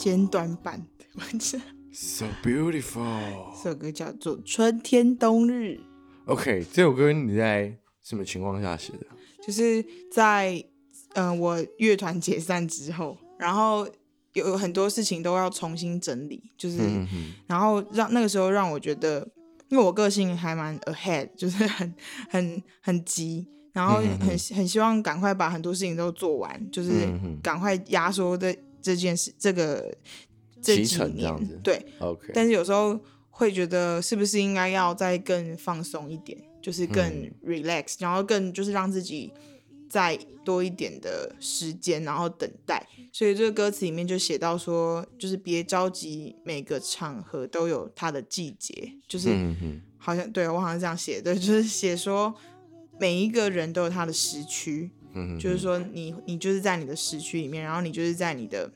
[0.00, 0.82] 简短版，
[1.92, 3.52] So beautiful。
[3.62, 5.78] 这首歌叫做《春天冬日》。
[6.24, 9.06] OK，这首歌你在什么情况下写的？
[9.46, 10.64] 就是在
[11.12, 13.86] 嗯、呃，我乐团解散之后，然后
[14.32, 19.28] 有很多事情都要重新整理，就是，嗯、然后让那个时候让我觉得，
[19.68, 21.94] 因为我个性还蛮 ahead，就是很
[22.30, 26.90] 很很急，然后很、很希望赶快把很多事情都做完，就是
[27.42, 28.56] 赶快压缩的。
[28.82, 29.94] 这件事，这个
[30.62, 32.30] 这几年，对，OK。
[32.34, 32.98] 但是有时候
[33.30, 37.02] 会觉得，是不是应该要再更放松一点，就是更
[37.44, 39.32] relax，、嗯、然后更就是让自己
[39.88, 42.86] 再多一点的时间，然后等待。
[43.12, 49.30] 所以这个歌词里面就写到说，就是别着急，每个场合都有它的季节，就是
[49.98, 52.34] 好像对我好像这样写的，就是写说
[52.98, 54.90] 每一个人都有他的时区。
[55.14, 58.72] 嗯，就是说你你就是在你的时区里面，然后你就是在你的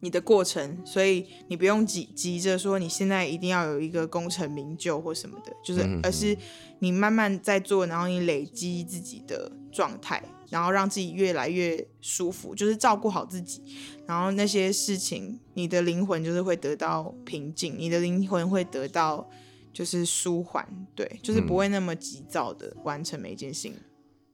[0.00, 6.36] 你的过程，所以你不用急急着说你现在一定要有一个功成名就或什么的，就是而是
[6.80, 13.62] 你慢慢在做，然后你累积自己的状态，然后让自己越来越舒服，就是照顾好自己，
[14.06, 19.26] 然后那些事情，你的灵魂就是会得到平静，你的灵魂会得到
[19.72, 23.74] 就是舒缓，对，就是不会那么急躁的完成每一件事情。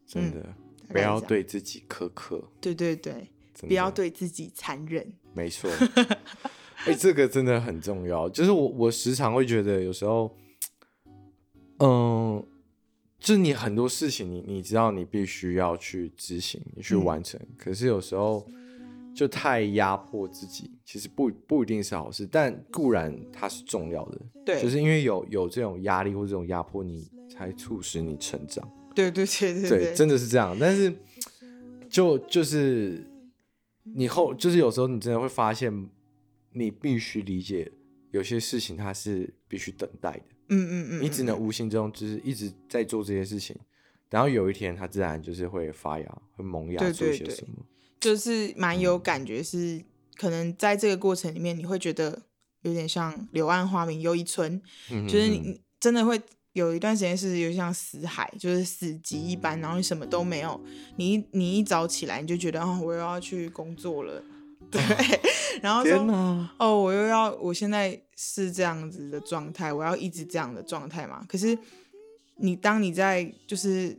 [0.04, 0.44] 真的，
[0.90, 2.42] 不要对自己苛刻。
[2.60, 3.28] 对对对，
[3.60, 5.12] 不要对自己残忍。
[5.32, 5.70] 没错，
[6.84, 8.28] 哎、欸，这个真的很重要。
[8.28, 10.34] 就是我，我时常会觉得，有时候，
[11.78, 12.44] 嗯，
[13.18, 17.38] 就是你很多事情你，你你知道，你必须要去执行，你去完成。
[17.40, 18.44] 嗯、可是有时候
[19.14, 22.26] 就太压迫自己，其实不不一定是好事。
[22.26, 28.68] 但固然它是重要的，对，就是因为有有这种压力或这种压迫，你才促使你成长。
[28.94, 30.56] 对对对对，对，真的是这样。
[30.58, 30.92] 但是
[31.88, 33.06] 就就是
[33.82, 35.88] 你后就是有时候你真的会发现，
[36.52, 37.70] 你必须理解
[38.10, 40.24] 有些事情它是必须等待的。
[40.48, 43.56] 嗯嗯嗯，你只能无形中就是一直在做这些事情，
[44.10, 47.64] 然后有一天它自然就是会发芽，会萌芽，做些什么。
[48.00, 49.80] 就是蛮有感觉，是
[50.16, 52.22] 可能在这个过程里面，你会觉得
[52.62, 54.60] 有点像柳暗花明又一村，
[54.90, 56.20] 嗯、就是你真的会。
[56.52, 60.60] 有一段时间是有像死海，就是死寂一般，然后你什么都没有。
[60.96, 64.22] 你你一早起来，你就觉得哦，我又要去工作了，
[64.70, 64.80] 对。
[65.62, 71.24] 然后说哪哦，我又要，我现在是这样子的状态，我要一直这样的状态嘛。
[71.28, 71.56] 可是
[72.36, 73.96] 你当你在就是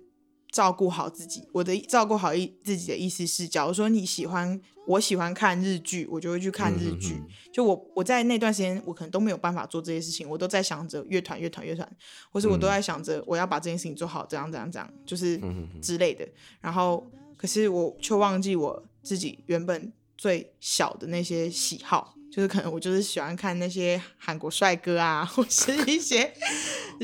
[0.52, 4.60] 照顾好自己，我的照顾好一自己的意思是，假如说你喜欢。
[4.92, 7.14] 我喜欢看日剧，我就会去看日剧。
[7.14, 11.90] 嗯、哼哼就我我在那段时间，我可能都没有办法做这些事情，我都在想着乐团、乐团、乐团，
[12.30, 15.40] 或是我都在想着我要把这件事情做好，这样、这样、这样，就是
[15.82, 16.28] 之类的。
[16.60, 26.34] 然后，可是我却忘记我自己原本最小的那些喜好，就是可能我就是喜欢看那些韩国帅哥啊， 或是一些、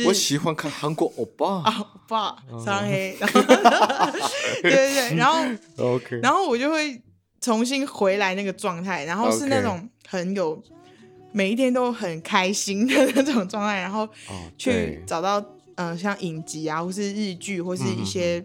[0.05, 3.17] 我喜欢看韩国欧巴啊，欧巴，上黑，
[4.61, 5.39] 对对对，然后
[5.95, 7.01] OK，然后我就会。
[7.47, 10.61] 重新回来那个状态，然后是那种很有.
[11.31, 14.07] 每一天都很开心的那种状态，然后
[14.57, 15.39] 去找到
[15.75, 18.43] 嗯、呃、像影集啊，或是日剧，或是一些、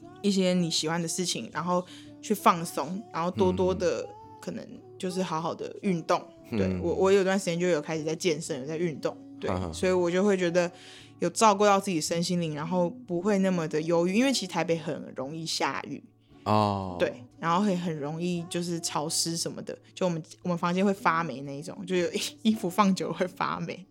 [0.00, 1.84] 嗯、一些你喜欢的事情，然后
[2.22, 4.08] 去放松，然后多多的
[4.40, 4.66] 可能
[4.98, 6.22] 就是好好的运动。
[6.50, 10.70] 嗯、对我，我有段时间就有开始在健身，有在运动，对，嗯、所以我就会觉得
[11.18, 16.02] 有照顾到自己身心灵，然后不会那么的忧郁，因为其实台北很容易下雨。
[16.50, 22.10] 哦，对，然后会很容易就是潮湿什么的，就我们我们房间会发霉那一种，就有
[22.42, 23.86] 衣服放久会发霉，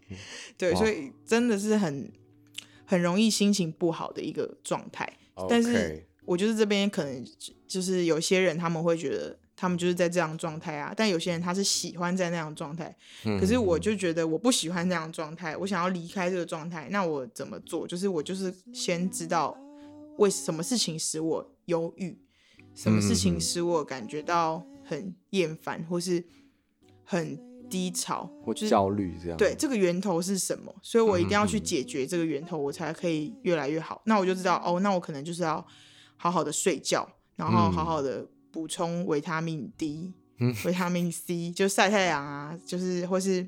[0.57, 2.12] 对，所以真的是很
[2.86, 5.10] 很容易心情不好的一个状态。
[5.47, 7.26] 但是我觉得这边可能
[7.66, 12.93] 就是有些人他们会觉得他们就是在这样状态啊，但有些人他是喜欢在那样状态，
[13.39, 17.88] 可是我就觉得我不喜欢那样状态，我想要离开这个状态，那我怎么做？
[17.88, 19.57] 就是我就是先知道
[20.18, 22.18] 为什么事情使我忧郁。
[22.82, 26.23] 什么事情使我感觉到很厌烦，或是
[27.03, 27.38] 很
[27.69, 29.38] 低潮，或焦虑这样？
[29.38, 30.73] 对，这个源头是什么？
[30.82, 34.01] 所以我一定要去解决这个源头，我才可以越来越好。
[34.05, 35.65] 那我就知道，哦，那我可能就是要
[36.15, 37.05] 好好的睡觉，
[37.36, 40.13] 然后好好的补充维他命 D、
[40.63, 43.45] 维他命 C，就晒太阳啊，就是或是。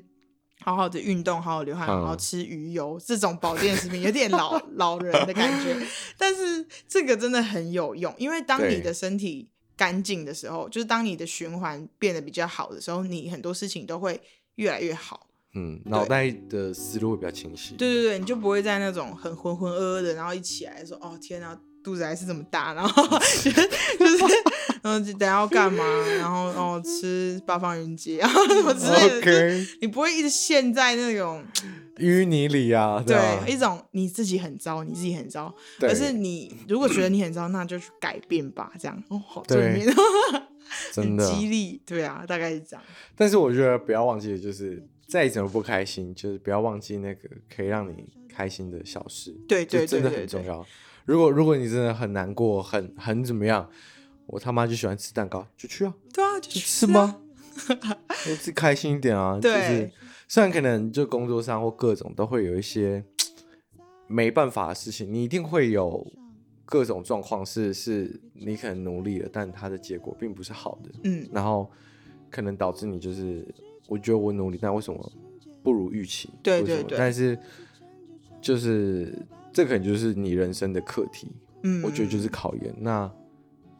[0.62, 5.76] 好好的运动，好好流汗，好好吃鱼油，嗯、这种保健食品有点老 老人的感觉，
[6.16, 14.20] 但是这个真的很有用，因为当你的身体干净的时候，就是当你的循环变得比较好的时候，你很多事情都会
[14.54, 15.26] 越来越好。
[15.54, 17.74] 嗯，脑袋的思路会比较清晰。
[17.74, 21.58] 对对对，你就不会在那种很浑浑噩噩的，然后一起来说，哦天啊。
[21.84, 23.02] 肚子还是这么大，然后
[23.42, 24.16] 就是，
[24.82, 25.84] 嗯，等下要干嘛？
[26.18, 29.22] 然后，哦，吃八方云集啊，什么之类的。
[29.22, 29.76] Okay.
[29.80, 31.42] 你不会一直陷在那种
[31.98, 33.02] 淤泥里啊？
[33.06, 35.54] 对，一种你自己很糟，你自己很糟。
[35.78, 38.72] 对可是你如果觉得你很糟，那就去改变吧。
[38.78, 39.86] 这样哦，好正面，
[40.92, 41.80] 真的激励。
[41.86, 42.84] 对啊，大概是这样。
[43.14, 49.30] 但是我觉得不要忘记的就是，再怎么不开心，就是不要忘记那个可以让你开心的小事。
[49.46, 50.66] 对对，对，对，对，对，真的很重要。
[51.04, 53.68] 如果如果你真的很难过，很很怎么样，
[54.26, 57.20] 我他妈就喜欢吃蛋糕，就去啊，对啊，就去吃吗？
[58.24, 59.38] 就自己开心一点啊。
[59.40, 59.90] 对，就是
[60.28, 63.04] 虽然可能就工作上或各种都会有一些
[64.06, 66.06] 没办法的事情，你一定会有
[66.64, 70.90] 各种状况是是你可能努力了，但它的结果并不是好的。
[71.04, 71.70] 嗯，然后
[72.30, 73.46] 可能导致你就是，
[73.88, 75.12] 我觉得我努力，但为什么
[75.62, 76.30] 不如预期？
[76.42, 77.38] 对对对，但是
[78.40, 79.14] 就是。
[79.54, 81.30] 这可能就是你人生的课题，
[81.62, 82.74] 嗯，我觉得就是考验。
[82.78, 83.12] 那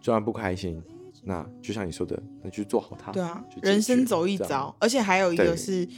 [0.03, 0.83] 就算不开心，
[1.23, 3.12] 那就像你说的，那就做好它。
[3.12, 5.89] 对啊，人生走一遭，而且还有一个是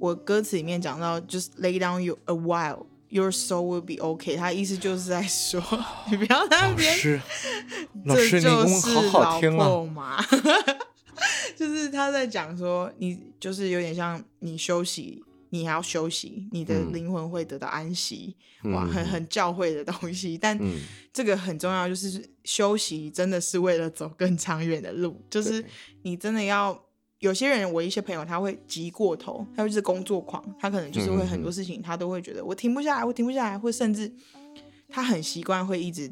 [0.00, 4.36] 我歌词里面讲到，就是 lay down you a while, your soul will be okay。
[4.36, 5.62] 他意思就是在说，
[6.10, 7.20] 你不要在那边，
[8.06, 10.24] 老师，老师，你好好听啊。
[11.54, 15.22] 就是他在讲说，你就是有点像你休息
[15.52, 18.34] 你还要休息，你的灵魂会得到安息。
[18.64, 20.58] 嗯、哇，很很教会的东西，但
[21.12, 25.20] 这个很重要，就是休息真的是为了走更长远的路。
[25.28, 25.62] 就是
[26.02, 26.82] 你真的要，
[27.18, 34.10] 有些人，我一些朋友他会急过头，他就是工作狂，他可能就是会很多事情他都会觉得我停不下来，我停不下来，或甚至
[34.88, 36.10] 他很习惯会一直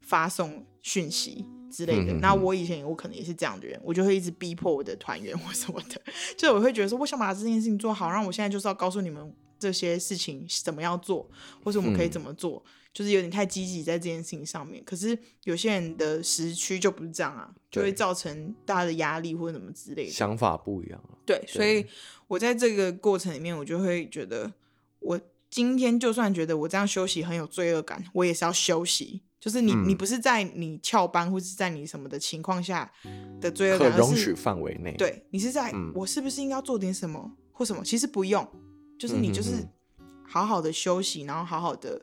[0.00, 1.46] 发送讯息。
[1.70, 6.00] 之类的，那我以前我可能也是这样的人，我就会一直逼迫我的团员或什么的，
[6.36, 11.28] 就我会觉得说，我想把这件事情做好，让我现在就是要告诉你们这些事情怎么样做，
[11.62, 14.82] 或者我们可以怎么做，嗯、就是有点太积极在这件事情上面。
[14.84, 21.00] 可是有些人的时区就不是这样啊，就会造成大家的压力或者什么之类的，想法不一样。
[21.26, 21.84] 对，对，所以
[22.26, 24.52] 我在这个过程里面，我就会觉得，
[25.00, 25.20] 我
[25.50, 29.22] 今天就算觉得我这样休息很有罪恶感，我也是要休息。
[29.40, 32.92] 就是你，嗯、你不是在你翘班或是在你什么的情况下
[33.40, 34.94] 的罪恶感，可容许范围内。
[34.98, 37.82] 对，你是在、嗯、我是不是应该要做点什么或什么？
[37.82, 38.46] 其实不用，
[38.98, 39.66] 就是你就是
[40.28, 42.00] 好好的休息，然后好好的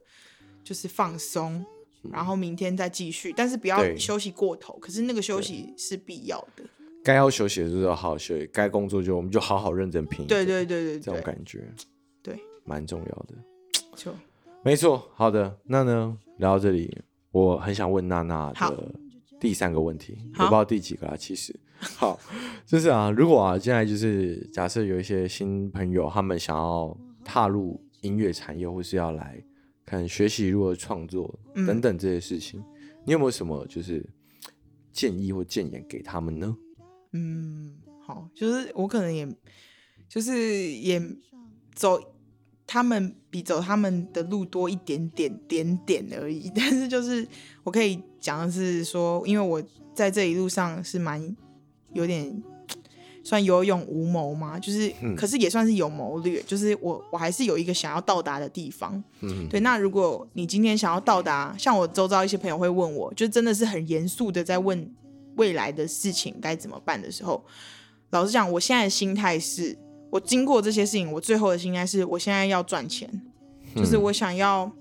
[0.63, 1.63] 就是放松，
[2.11, 3.31] 然后明天再继续。
[3.31, 6.63] 但是不要休息过头，可是那个休息是必要的。
[7.03, 10.25] 该要休息的时候好好休息，该工作就我们就好好认真拼。
[10.25, 11.71] 对对对对，这种感觉，
[12.23, 13.35] 对，蛮重要的。
[13.95, 14.11] 就，
[14.63, 15.07] 没错。
[15.13, 16.97] 好的，那呢聊到这里。
[17.37, 18.95] 我很想问娜娜的
[19.39, 21.15] 第三个问题，我不知道第几个啊？
[21.15, 22.19] 其实， 好，
[22.65, 29.39] 就是啊，如果啊，现在就是假设有一些新朋友，他们想要踏入音乐产业，或是要来
[29.85, 32.65] 可能学习如何创作等等这些事情，嗯，
[33.05, 34.03] 你有没有什么就是
[34.91, 36.57] 建议或建言给他们呢？
[37.13, 39.27] 嗯，好，就是我可能也
[40.09, 40.99] 就是也
[41.75, 41.99] 走。
[42.67, 47.25] 他们比走他们的路多一点点点点而已， 但是就是
[47.63, 49.63] 我可以讲的是说，因为我
[49.95, 51.35] 在这一路上是蛮
[51.93, 52.43] 有点
[53.23, 59.01] 算有勇无谋嘛，就是、嗯、可是也算是有谋略，就是我我还是有一个想要到达的地方。
[59.21, 59.61] 嗯，对。
[59.61, 64.93] 那如果你今天想要到达，像我周遭一些朋友会问我，就真的是很严肃的在问
[65.37, 67.43] 未来的事情该怎么办的时候，
[68.09, 69.77] 老实讲，我现在的心态是。
[70.09, 73.09] 我经过这些事情，我最后的心态是我现在要赚钱，
[73.75, 74.71] 嗯，就是我想要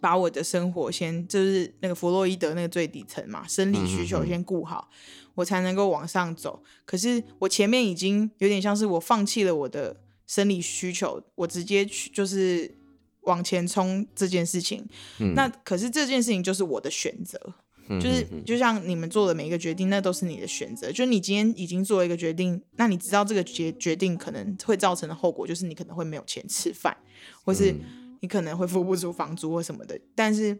[0.00, 4.88] 把我的生活先，就是那个弗洛伊德那个最底层嘛，生理需求先顾好，
[5.34, 6.62] 我才能够往上走。
[6.84, 9.96] 可是我前面已经有点像是我放弃了我的
[10.26, 12.76] 生理需求，我直接去就是
[13.22, 14.86] 往前冲这件事情。
[15.18, 17.54] 嗯，那可是这件事情就是我的选择。
[17.88, 20.88] 就是就像你们做的每一个决定，那都是你的选择。
[20.90, 26.96] 就是你今天已经做了一个决定，那你知道这个决决定可能会造成的后果，就是你可能会没有钱吃饭，
[27.44, 27.74] 或是
[28.20, 30.00] 你可能会付不出房租或什么的。
[30.14, 30.58] 但是，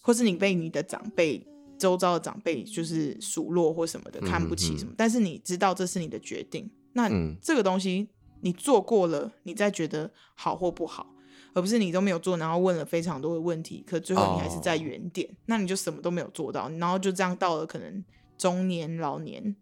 [0.00, 1.46] 或是你被你的长辈、
[1.78, 4.92] 周遭的长辈就是数落或什么的，看不起什么。
[4.96, 7.10] 但是你知道这是你的决定，那
[7.42, 8.08] 这个东西
[8.40, 11.13] 你做过了，你再觉得好或不好。
[11.54, 15.36] 而不是你都没有做，然后问了非常多的问题，可最后你还是在原点，oh.
[15.46, 18.04] 那你就什么都没有做到，然后就这样到了可能
[18.36, 19.54] 中年老年，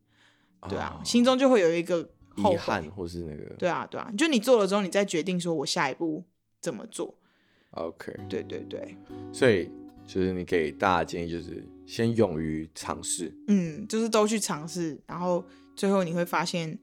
[0.69, 1.06] 对啊，oh.
[1.06, 2.01] 心中就会有一个
[2.36, 6.24] 遗憾或是那个，对啊对啊，就你做了之后，你再决定说我下一步
[6.60, 7.14] 怎么做。
[7.73, 8.97] OK，对对对，
[9.31, 9.70] 所以
[10.06, 15.44] 就是你给大家建议就是先勇于尝试，嗯，就是都去尝试，然后
[15.77, 16.78] 最后你会发现。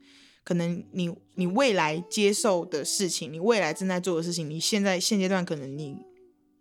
[0.50, 5.96] 可能你你未来接受的事情，你未来正在做的事情，你现在现阶段可能你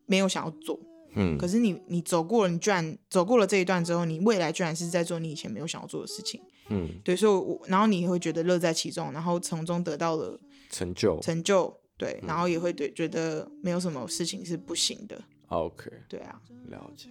[0.06, 0.80] 没有想要做，
[1.16, 6.40] 嗯，可是你你走过了，你居然走过了这一段之后，你未来居然是在做你以前没有想要做的事情，
[6.70, 10.40] 嗯，对，所以我然后你会觉得乐在其中，然后从中得到了
[10.70, 17.10] 成就，成就，对，然后也会对觉得没有什么事情是不行的，OK，对啊，了解，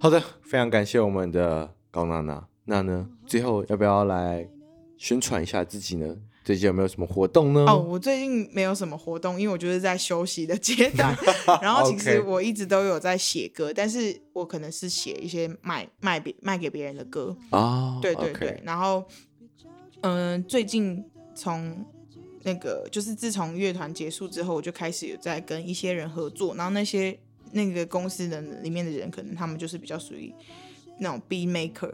[0.00, 4.50] 好的，非常感谢我们的高娜娜，那呢，最后要不要来？
[4.98, 6.14] 宣传一下自己呢？
[6.44, 7.66] 最近有没有什么活动呢？
[7.68, 11.14] 哦，我最近没有什么活动，因为我就是在休息的阶段。
[11.60, 17.94] 然后其实我一直都有在写歌，但是我可能是写一些卖卖别卖给别人的歌啊。
[17.94, 18.62] Oh, 对对对。
[18.64, 19.04] 然后，
[20.00, 21.04] 嗯、呃，最近
[21.34, 21.84] 从
[22.44, 26.54] 那个就是自从乐团结束之后，我就开始有在跟一些人合作。
[26.54, 27.18] 然后那些
[27.52, 30.34] 那个公司的里面的人，可能他们就是比较属于
[30.98, 31.92] 那种 beat maker。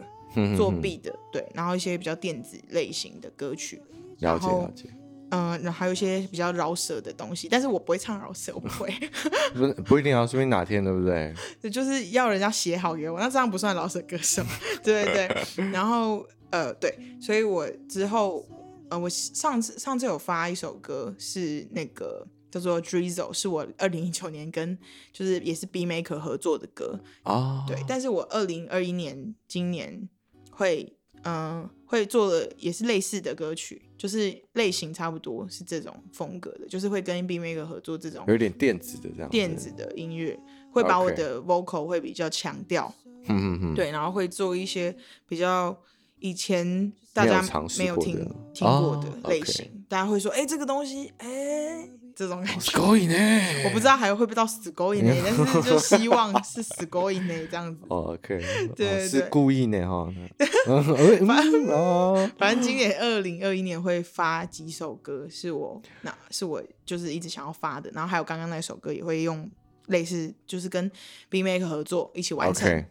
[0.57, 3.81] 作弊的，对，然后一些比较电子类型的歌曲，
[4.19, 4.89] 了解了解，
[5.31, 8.93] 嗯，然后还有一些比较饶舌的东西，但是我不会唱饶舌，我不会，
[9.55, 11.35] 不不一定要，说不定哪天对不 对？
[11.71, 14.43] 就是要人家写好给我，那这样不算饶舌歌手，
[14.83, 18.47] 对对对，然后呃对，所以我之后
[18.91, 22.27] 呃我上次上次有发一首歌是那个。
[22.55, 24.79] 叫做 Drizzle，是我二零一九年跟
[25.13, 27.67] 就是也是 B Maker 合作的歌啊，oh.
[27.67, 30.09] 对，但是我二零二一年今年
[30.55, 40.39] 会嗯，会做的也是类似的歌曲，就是类型差不多是这种风格的，就是会跟 Beatmaker 合作这种有点电子的这样，电子的音乐，
[40.71, 44.95] 会把我的 vocal 会比较强调，嗯嗯嗯，对，然后会做一些
[45.27, 45.75] 比较
[46.19, 47.43] 以前大家
[47.79, 48.17] 没有听
[48.53, 51.89] 听过的类型，大家会说，哎，这个东西，哎。
[52.15, 52.79] 这种感觉，
[53.65, 57.83] 我不知道还会不会到死勾引呢，但是就希望是死勾引呢这样子。
[57.89, 58.41] 哦 OK，
[58.77, 60.13] 对，是故意呢哈。
[62.39, 69.51] 反正今年二零二一年会发几首歌，是我那是我就是一直想要发的，然后还有刚刚那首歌也会用
[69.89, 70.91] 类似，就是跟
[71.31, 72.85] Beatmaker 合作一起完成。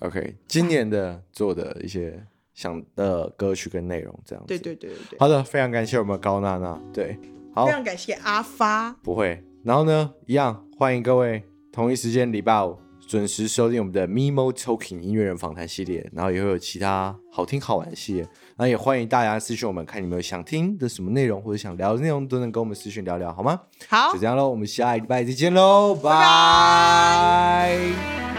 [0.00, 2.22] OK，今年的做的一些
[2.54, 4.48] 想的歌曲跟内容这样子。
[4.48, 5.18] 对对对对。
[5.18, 6.78] 好的，非常感谢我们高娜娜。
[6.92, 7.18] 对。
[7.56, 8.92] 好，非常感谢阿发。
[9.02, 11.42] 不会，然后呢，一样欢迎各位
[11.72, 12.76] 同一时间礼拜五
[13.08, 18.28] 准时收听我们的 MIMO Talking 音乐人访谈系列，然后也会有其他好听好玩的系列。
[18.58, 23.58] 那也欢迎大家私讯我们，看你们有想听的什么内容或者想聊的内容，都能跟我们私讯聊聊，好吗？
[23.88, 28.35] 好，就这样喽，我们下礼拜再见喽，拜拜。